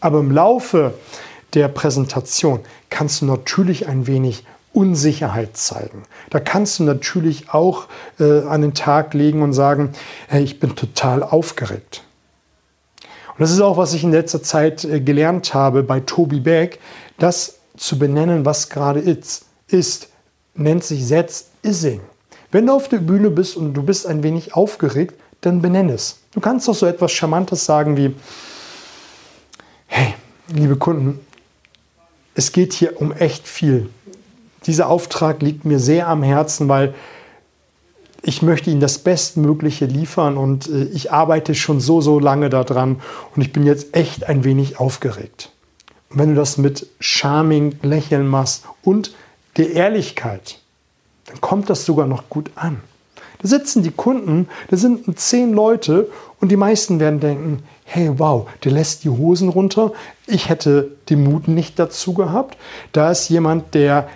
Aber 0.00 0.20
im 0.20 0.30
Laufe 0.30 0.94
der 1.54 1.68
Präsentation 1.68 2.60
kannst 2.88 3.20
du 3.20 3.26
natürlich 3.26 3.88
ein 3.88 4.06
wenig 4.06 4.44
Unsicherheit 4.72 5.56
zeigen. 5.56 6.04
Da 6.30 6.40
kannst 6.40 6.78
du 6.78 6.84
natürlich 6.84 7.50
auch 7.50 7.86
äh, 8.18 8.42
an 8.42 8.62
den 8.62 8.74
Tag 8.74 9.14
legen 9.14 9.42
und 9.42 9.52
sagen, 9.52 9.92
hey, 10.28 10.42
ich 10.42 10.60
bin 10.60 10.76
total 10.76 11.22
aufgeregt. 11.22 12.04
Und 13.28 13.40
das 13.40 13.50
ist 13.50 13.60
auch, 13.60 13.76
was 13.76 13.94
ich 13.94 14.04
in 14.04 14.12
letzter 14.12 14.42
Zeit 14.42 14.84
äh, 14.84 15.00
gelernt 15.00 15.54
habe 15.54 15.82
bei 15.82 16.00
Toby 16.00 16.40
Beck, 16.40 16.78
das 17.18 17.58
zu 17.76 17.98
benennen, 17.98 18.44
was 18.44 18.68
gerade 18.68 19.00
ist, 19.00 19.46
ist 19.66 20.08
nennt 20.54 20.84
sich 20.84 21.06
Setz 21.06 21.46
Ising. 21.62 22.00
Wenn 22.50 22.66
du 22.66 22.72
auf 22.72 22.88
der 22.88 22.98
Bühne 22.98 23.30
bist 23.30 23.56
und 23.56 23.74
du 23.74 23.82
bist 23.82 24.06
ein 24.06 24.22
wenig 24.22 24.54
aufgeregt, 24.54 25.14
dann 25.40 25.62
benenne 25.62 25.94
es. 25.94 26.20
Du 26.32 26.40
kannst 26.40 26.68
doch 26.68 26.74
so 26.74 26.86
etwas 26.86 27.12
Charmantes 27.12 27.64
sagen 27.64 27.96
wie, 27.96 28.14
hey, 29.86 30.14
liebe 30.48 30.76
Kunden, 30.76 31.20
es 32.34 32.52
geht 32.52 32.72
hier 32.72 33.00
um 33.00 33.12
echt 33.12 33.46
viel. 33.46 33.90
Dieser 34.66 34.88
Auftrag 34.88 35.42
liegt 35.42 35.64
mir 35.64 35.78
sehr 35.78 36.08
am 36.08 36.22
Herzen, 36.22 36.68
weil 36.68 36.94
ich 38.22 38.42
möchte 38.42 38.70
Ihnen 38.70 38.80
das 38.80 38.98
Bestmögliche 38.98 39.86
liefern 39.86 40.36
und 40.36 40.68
äh, 40.68 40.84
ich 40.84 41.12
arbeite 41.12 41.54
schon 41.54 41.80
so, 41.80 42.00
so 42.00 42.18
lange 42.18 42.50
daran 42.50 43.00
und 43.34 43.42
ich 43.42 43.52
bin 43.52 43.64
jetzt 43.64 43.96
echt 43.96 44.28
ein 44.28 44.44
wenig 44.44 44.78
aufgeregt. 44.78 45.50
Und 46.10 46.18
wenn 46.18 46.30
du 46.30 46.34
das 46.34 46.58
mit 46.58 46.86
Charming, 47.00 47.78
Lächeln 47.82 48.26
machst 48.26 48.64
und 48.82 49.14
der 49.56 49.72
Ehrlichkeit, 49.72 50.58
dann 51.26 51.40
kommt 51.40 51.70
das 51.70 51.84
sogar 51.84 52.06
noch 52.06 52.28
gut 52.28 52.50
an. 52.56 52.80
Da 53.40 53.48
sitzen 53.48 53.82
die 53.82 53.90
Kunden, 53.90 54.48
da 54.68 54.76
sind 54.76 55.18
zehn 55.18 55.54
Leute 55.54 56.08
und 56.40 56.50
die 56.50 56.56
meisten 56.56 57.00
werden 57.00 57.20
denken, 57.20 57.62
hey, 57.84 58.10
wow, 58.18 58.46
der 58.64 58.72
lässt 58.72 59.04
die 59.04 59.08
Hosen 59.08 59.48
runter. 59.48 59.92
Ich 60.26 60.48
hätte 60.48 60.90
den 61.08 61.24
Mut 61.24 61.48
nicht 61.48 61.78
dazu 61.78 62.12
gehabt. 62.12 62.58
Da 62.92 63.10
ist 63.10 63.30
jemand, 63.30 63.74
der 63.74 64.08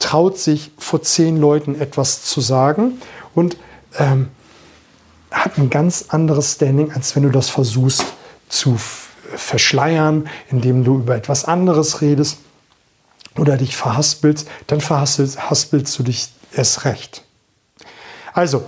traut 0.00 0.38
sich 0.38 0.72
vor 0.78 1.02
zehn 1.02 1.36
Leuten 1.36 1.80
etwas 1.80 2.24
zu 2.24 2.40
sagen 2.40 3.00
und 3.34 3.56
ähm, 3.98 4.28
hat 5.30 5.58
ein 5.58 5.70
ganz 5.70 6.06
anderes 6.08 6.54
Standing, 6.54 6.90
als 6.92 7.14
wenn 7.14 7.22
du 7.22 7.30
das 7.30 7.48
versuchst 7.48 8.04
zu 8.48 8.76
verschleiern, 9.36 10.28
indem 10.50 10.82
du 10.82 10.96
über 10.96 11.14
etwas 11.14 11.44
anderes 11.44 12.00
redest 12.00 12.38
oder 13.38 13.56
dich 13.56 13.76
verhaspelst, 13.76 14.48
dann 14.66 14.80
verhaspelst 14.80 15.98
du 15.98 16.02
dich 16.02 16.30
erst 16.52 16.84
recht. 16.84 17.22
Also, 18.32 18.64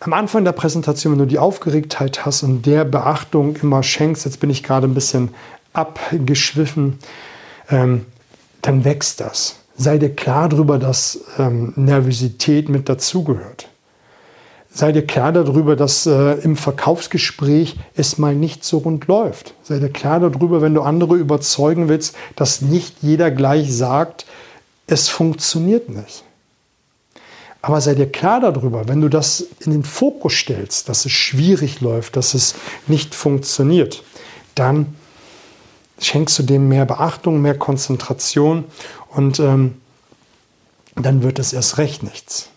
am 0.00 0.14
Anfang 0.14 0.44
der 0.44 0.52
Präsentation, 0.52 1.12
wenn 1.12 1.18
du 1.18 1.26
die 1.26 1.38
Aufgeregtheit 1.38 2.24
hast 2.24 2.42
und 2.42 2.64
der 2.64 2.84
Beachtung 2.86 3.56
immer 3.56 3.82
schenkst, 3.82 4.24
jetzt 4.24 4.40
bin 4.40 4.48
ich 4.48 4.62
gerade 4.62 4.86
ein 4.86 4.94
bisschen 4.94 5.34
abgeschwiffen, 5.74 6.98
ähm, 7.68 8.06
dann 8.62 8.84
wächst 8.84 9.20
das. 9.20 9.56
Sei 9.76 9.98
dir 9.98 10.14
klar 10.14 10.48
darüber, 10.48 10.78
dass 10.78 11.20
ähm, 11.38 11.72
Nervosität 11.76 12.68
mit 12.68 12.88
dazugehört. 12.88 13.68
Sei 14.72 14.92
dir 14.92 15.04
klar 15.04 15.32
darüber, 15.32 15.74
dass 15.74 16.06
äh, 16.06 16.34
im 16.42 16.56
Verkaufsgespräch 16.56 17.76
es 17.96 18.18
mal 18.18 18.34
nicht 18.34 18.62
so 18.62 18.78
rund 18.78 19.06
läuft. 19.08 19.54
Sei 19.62 19.78
dir 19.78 19.88
klar 19.88 20.20
darüber, 20.20 20.62
wenn 20.62 20.74
du 20.74 20.82
andere 20.82 21.16
überzeugen 21.16 21.88
willst, 21.88 22.14
dass 22.36 22.60
nicht 22.60 22.96
jeder 23.02 23.30
gleich 23.30 23.74
sagt, 23.74 24.26
es 24.86 25.08
funktioniert 25.08 25.88
nicht. 25.88 26.24
Aber 27.62 27.80
sei 27.80 27.94
dir 27.94 28.10
klar 28.10 28.40
darüber, 28.40 28.88
wenn 28.88 29.00
du 29.00 29.08
das 29.08 29.46
in 29.60 29.72
den 29.72 29.84
Fokus 29.84 30.34
stellst, 30.34 30.88
dass 30.88 31.04
es 31.04 31.12
schwierig 31.12 31.80
läuft, 31.80 32.16
dass 32.16 32.34
es 32.34 32.54
nicht 32.86 33.14
funktioniert, 33.14 34.02
dann 34.54 34.94
schenkst 36.00 36.38
du 36.38 36.42
dem 36.42 36.68
mehr 36.68 36.86
Beachtung, 36.86 37.40
mehr 37.40 37.56
Konzentration 37.56 38.64
und 39.08 39.38
ähm, 39.40 39.76
dann 40.96 41.22
wird 41.22 41.38
es 41.38 41.52
erst 41.52 41.78
recht 41.78 42.02
nichts. 42.02 42.50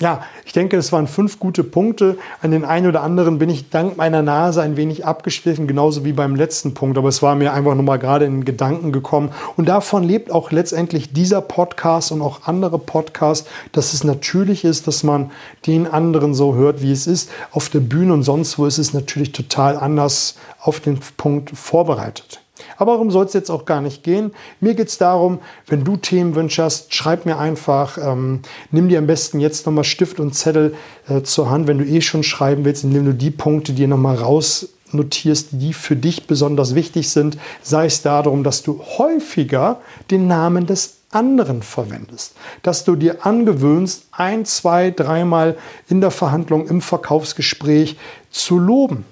Ja, 0.00 0.22
ich 0.46 0.54
denke, 0.54 0.78
es 0.78 0.92
waren 0.92 1.06
fünf 1.06 1.38
gute 1.38 1.62
Punkte. 1.62 2.16
An 2.40 2.52
den 2.52 2.64
einen 2.64 2.86
oder 2.86 3.02
anderen 3.02 3.38
bin 3.38 3.50
ich 3.50 3.68
dank 3.68 3.98
meiner 3.98 4.22
Nase 4.22 4.62
ein 4.62 4.78
wenig 4.78 5.04
abgeschliffen, 5.04 5.66
genauso 5.66 6.06
wie 6.06 6.14
beim 6.14 6.34
letzten 6.34 6.72
Punkt. 6.72 6.96
Aber 6.96 7.10
es 7.10 7.20
war 7.20 7.34
mir 7.34 7.52
einfach 7.52 7.74
nochmal 7.74 7.98
gerade 7.98 8.24
in 8.24 8.38
den 8.38 8.44
Gedanken 8.46 8.92
gekommen. 8.92 9.30
Und 9.58 9.68
davon 9.68 10.02
lebt 10.02 10.30
auch 10.30 10.52
letztendlich 10.52 11.12
dieser 11.12 11.42
Podcast 11.42 12.12
und 12.12 12.22
auch 12.22 12.46
andere 12.46 12.78
Podcasts, 12.78 13.46
dass 13.72 13.92
es 13.92 14.02
natürlich 14.02 14.64
ist, 14.64 14.86
dass 14.86 15.02
man 15.02 15.32
den 15.66 15.86
anderen 15.86 16.32
so 16.32 16.54
hört, 16.54 16.80
wie 16.80 16.92
es 16.92 17.06
ist. 17.06 17.30
Auf 17.50 17.68
der 17.68 17.80
Bühne 17.80 18.14
und 18.14 18.22
sonst 18.22 18.58
wo 18.58 18.64
ist 18.64 18.78
es 18.78 18.94
natürlich 18.94 19.32
total 19.32 19.76
anders 19.76 20.36
auf 20.62 20.80
den 20.80 20.98
Punkt 21.18 21.50
vorbereitet. 21.50 22.40
Aber 22.80 22.92
darum 22.92 23.10
soll 23.10 23.26
es 23.26 23.34
jetzt 23.34 23.50
auch 23.50 23.66
gar 23.66 23.82
nicht 23.82 24.02
gehen. 24.04 24.32
Mir 24.58 24.74
geht 24.74 24.88
es 24.88 24.96
darum, 24.96 25.40
wenn 25.66 25.84
du 25.84 25.98
Themenwünsche 25.98 26.62
hast, 26.62 26.94
schreib 26.94 27.26
mir 27.26 27.38
einfach, 27.38 27.98
ähm, 27.98 28.40
nimm 28.70 28.88
dir 28.88 28.98
am 28.98 29.06
besten 29.06 29.38
jetzt 29.38 29.66
nochmal 29.66 29.84
Stift 29.84 30.18
und 30.18 30.34
Zettel 30.34 30.74
äh, 31.06 31.20
zur 31.20 31.50
Hand, 31.50 31.66
wenn 31.66 31.76
du 31.76 31.84
eh 31.84 32.00
schon 32.00 32.22
schreiben 32.22 32.64
willst, 32.64 32.82
indem 32.82 33.04
du 33.04 33.12
die 33.12 33.30
Punkte 33.30 33.74
dir 33.74 33.86
nochmal 33.86 34.16
raus 34.16 34.70
notierst, 34.92 35.48
die 35.52 35.74
für 35.74 35.94
dich 35.94 36.26
besonders 36.26 36.74
wichtig 36.74 37.10
sind, 37.10 37.36
sei 37.60 37.84
es 37.84 38.00
darum, 38.00 38.44
dass 38.44 38.62
du 38.62 38.80
häufiger 38.96 39.82
den 40.10 40.26
Namen 40.26 40.64
des 40.64 41.00
anderen 41.10 41.62
verwendest, 41.62 42.34
dass 42.62 42.84
du 42.84 42.96
dir 42.96 43.26
angewöhnst, 43.26 44.06
ein, 44.10 44.46
zwei, 44.46 44.90
dreimal 44.90 45.58
in 45.90 46.00
der 46.00 46.10
Verhandlung, 46.10 46.66
im 46.66 46.80
Verkaufsgespräch 46.80 47.98
zu 48.30 48.58
loben. 48.58 49.04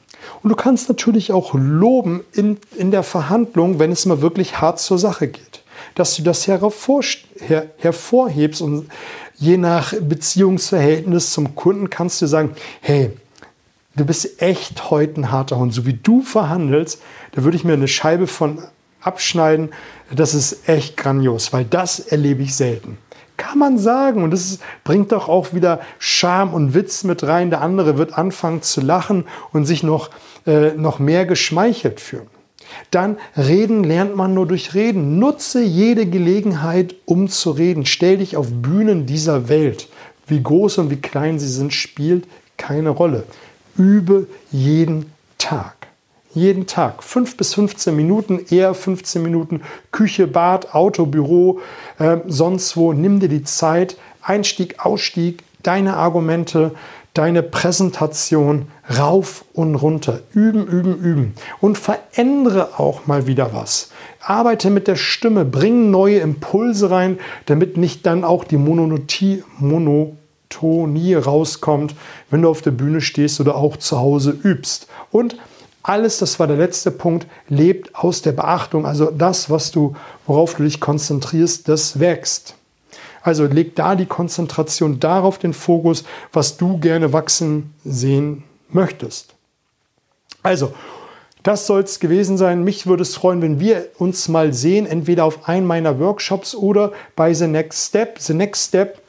Und 0.43 0.51
du 0.51 0.57
kannst 0.57 0.89
natürlich 0.89 1.33
auch 1.33 1.55
loben 1.55 2.23
in, 2.33 2.59
in 2.77 2.91
der 2.91 3.03
Verhandlung, 3.03 3.79
wenn 3.79 3.93
es 3.93 4.07
mal 4.07 4.21
wirklich 4.21 4.61
hart 4.61 4.81
zur 4.81 4.99
Sache 4.99 5.29
geht. 5.29 5.63
Dass 5.95 6.17
du 6.17 6.23
das 6.23 6.47
hervor, 6.47 7.03
her, 7.41 7.71
hervorhebst 7.77 8.63
und 8.63 8.89
je 9.37 9.57
nach 9.57 9.95
Beziehungsverhältnis 10.01 11.33
zum 11.33 11.55
Kunden 11.55 11.91
kannst 11.91 12.21
du 12.23 12.27
sagen, 12.27 12.55
hey, 12.81 13.11
du 13.97 14.05
bist 14.05 14.43
echt 14.43 14.91
heute 14.91 15.21
ein 15.21 15.31
harter 15.31 15.59
Hund. 15.59 15.75
So 15.75 15.87
wie 15.87 15.95
du 15.95 16.23
verhandelst, 16.23 17.01
da 17.33 17.45
würde 17.45 17.57
ich 17.57 17.65
mir 17.65 17.75
eine 17.75 17.89
Scheibe 17.89 18.27
von 18.27 18.63
abschneiden. 19.01 19.71
Das 20.15 20.35
ist 20.35 20.69
echt 20.69 20.97
grandios, 20.97 21.53
weil 21.53 21.65
das 21.65 22.01
erlebe 22.01 22.43
ich 22.43 22.55
selten. 22.55 22.99
Kann 23.39 23.59
man 23.59 23.79
sagen. 23.79 24.23
Und 24.23 24.33
das 24.33 24.59
bringt 24.85 25.13
doch 25.13 25.31
auch 25.31 25.55
wieder 25.55 25.81
Charme 25.99 26.53
und 26.53 26.75
Witz 26.75 27.05
mit 27.05 27.23
rein. 27.23 27.49
Der 27.49 27.63
andere 27.63 27.97
wird 27.97 28.19
anfangen 28.19 28.61
zu 28.61 28.83
lachen 28.83 29.25
und 29.53 29.65
sich 29.65 29.83
noch, 29.83 30.11
äh, 30.47 30.73
noch 30.73 30.99
mehr 30.99 31.25
geschmeichelt 31.25 32.01
fühlen. 32.01 32.27
Dann 32.91 33.17
reden 33.37 33.85
lernt 33.85 34.17
man 34.17 34.35
nur 34.35 34.47
durch 34.47 34.75
Reden. 34.75 35.19
Nutze 35.19 35.63
jede 35.63 36.05
Gelegenheit, 36.05 36.95
um 37.07 37.29
zu 37.29 37.53
reden. 37.53 37.87
Stell 37.87 38.19
dich 38.19 38.37
auf 38.37 38.49
Bühnen 38.51 39.07
dieser 39.07 39.49
Welt. 39.49 39.89
Wie 40.27 40.43
groß 40.43 40.79
und 40.79 40.91
wie 40.91 41.01
klein 41.01 41.39
sie 41.39 41.49
sind, 41.49 41.73
spielt 41.73 42.27
keine 42.59 42.91
Rolle. 42.91 43.25
Übe 43.79 44.27
jeden 44.51 45.11
Tag. 45.39 45.78
Jeden 46.39 46.69
Tag. 46.69 47.03
5 47.03 47.37
bis 47.37 47.55
15 47.55 47.97
Minuten, 47.97 48.39
eher 48.49 48.73
15 48.73 49.21
Minuten. 49.21 49.61
Küche, 49.91 50.29
Bad, 50.29 50.73
Auto, 50.73 51.05
Büro, 51.05 51.59
äh, 51.99 52.19
sonst 52.29 52.77
wo. 52.77 52.93
Nimm 52.93 53.19
dir 53.19 53.29
die 53.29 53.43
Zeit. 53.43 53.97
Einstieg, 54.23 54.77
Ausstieg, 54.79 55.43
deine 55.65 55.97
Argumente, 55.97 56.77
deine 57.13 57.43
Präsentation 57.43 58.69
rauf 58.97 59.45
und 59.53 59.75
runter. 59.75 60.21
Üben, 60.33 60.69
üben, 60.69 60.97
üben. 61.01 61.35
Und 61.61 61.77
verändere 61.77 62.79
auch 62.79 63.09
mal 63.09 63.27
wieder 63.27 63.53
was. 63.53 63.91
Arbeite 64.21 64.71
mit 64.71 64.87
der 64.87 64.95
Stimme, 64.95 65.45
bring 65.45 65.91
neue 65.91 66.21
Impulse 66.21 66.93
rein, 66.93 67.19
damit 67.47 67.77
nicht 67.77 68.07
dann 68.07 68.23
auch 68.23 68.45
die 68.45 68.59
Monotonie, 68.59 69.43
Monotonie 69.59 71.15
rauskommt, 71.15 71.97
wenn 72.31 72.43
du 72.43 72.49
auf 72.49 72.63
der 72.63 72.71
Bühne 72.71 73.01
stehst 73.01 73.41
oder 73.41 73.57
auch 73.57 73.77
zu 73.77 73.99
Hause 73.99 74.31
übst. 74.31 74.87
Und 75.11 75.37
alles, 75.89 76.19
das 76.19 76.39
war 76.39 76.47
der 76.47 76.57
letzte 76.57 76.91
Punkt, 76.91 77.27
lebt 77.49 77.95
aus 77.95 78.23
der 78.23 78.33
Beachtung. 78.33 78.87
Also 78.87 79.11
das, 79.11 79.49
was 79.51 79.71
du, 79.71 79.97
worauf 80.27 80.55
du 80.55 80.65
dich 80.65 80.81
konzentrierst, 80.81 81.69
das 81.69 81.99
wächst. 81.99 82.55
Also 83.23 83.47
leg 83.47 83.75
da 83.75 83.97
die 83.97 84.07
Konzentration 84.07 85.01
darauf 85.01 85.39
den 85.39 85.53
Fokus, 85.53 86.05
was 86.33 86.57
du 86.57 86.79
gerne 86.79 87.13
wachsen 87.13 87.75
sehen 87.85 88.45
möchtest. 88.71 89.35
Also, 90.43 90.73
das 91.43 91.67
soll 91.67 91.83
es 91.83 92.01
gewesen 92.01 92.37
sein. 92.37 92.65
Mich 92.65 92.87
würde 92.87 93.03
es 93.03 93.15
freuen, 93.15 93.43
wenn 93.43 93.61
wir 93.61 93.89
uns 93.99 94.29
mal 94.29 94.53
sehen, 94.53 94.87
entweder 94.87 95.25
auf 95.25 95.49
einem 95.49 95.67
meiner 95.67 95.99
Workshops 95.99 96.55
oder 96.55 96.93
bei 97.17 97.33
The 97.33 97.47
Next 97.47 97.89
Step. 97.89 98.19
The 98.19 98.35
Next 98.35 98.69
Step 98.69 99.01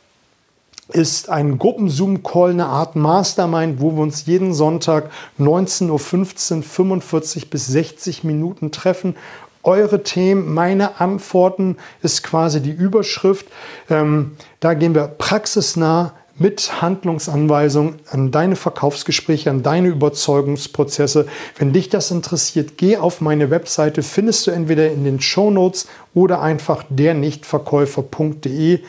ist 0.91 1.29
ein 1.29 1.57
Gruppen-Zoom-Call, 1.57 2.51
eine 2.51 2.65
Art 2.65 2.95
Mastermind, 2.95 3.79
wo 3.79 3.91
wir 3.91 4.01
uns 4.01 4.25
jeden 4.25 4.53
Sonntag 4.53 5.11
19.15 5.39 6.57
Uhr 6.57 6.63
45 6.63 7.49
bis 7.49 7.67
60 7.67 8.23
Minuten 8.23 8.71
treffen. 8.71 9.15
Eure 9.61 10.03
Themen, 10.03 10.53
meine 10.53 10.99
Antworten 10.99 11.77
ist 12.01 12.23
quasi 12.23 12.61
die 12.61 12.71
Überschrift. 12.71 13.45
Ähm, 13.89 14.37
da 14.59 14.73
gehen 14.73 14.95
wir 14.95 15.07
praxisnah 15.07 16.13
mit 16.39 16.81
Handlungsanweisungen 16.81 17.95
an 18.09 18.31
deine 18.31 18.55
Verkaufsgespräche, 18.55 19.49
an 19.49 19.61
deine 19.61 19.89
Überzeugungsprozesse. 19.89 21.27
Wenn 21.57 21.73
dich 21.73 21.89
das 21.89 22.11
interessiert, 22.11 22.77
geh 22.77 22.95
auf 22.97 23.19
meine 23.21 23.49
Webseite, 23.51 24.01
findest 24.01 24.47
du 24.47 24.51
entweder 24.51 24.89
in 24.89 25.03
den 25.03 25.19
Show 25.19 25.51
Notes 25.51 25.87
oder 26.13 26.41
einfach 26.41 26.85
dernichtverkäufer.de 26.89 28.79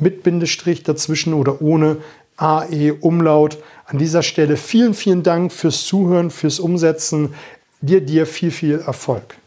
mit 0.00 0.22
Bindestrich 0.22 0.82
dazwischen 0.82 1.34
oder 1.34 1.62
ohne 1.62 1.98
AE 2.36 2.94
Umlaut. 3.00 3.58
An 3.86 3.98
dieser 3.98 4.22
Stelle 4.22 4.56
vielen, 4.56 4.94
vielen 4.94 5.22
Dank 5.22 5.52
fürs 5.52 5.86
Zuhören, 5.86 6.30
fürs 6.30 6.58
Umsetzen. 6.60 7.34
Dir, 7.80 8.00
dir 8.00 8.26
viel, 8.26 8.50
viel 8.50 8.80
Erfolg. 8.80 9.39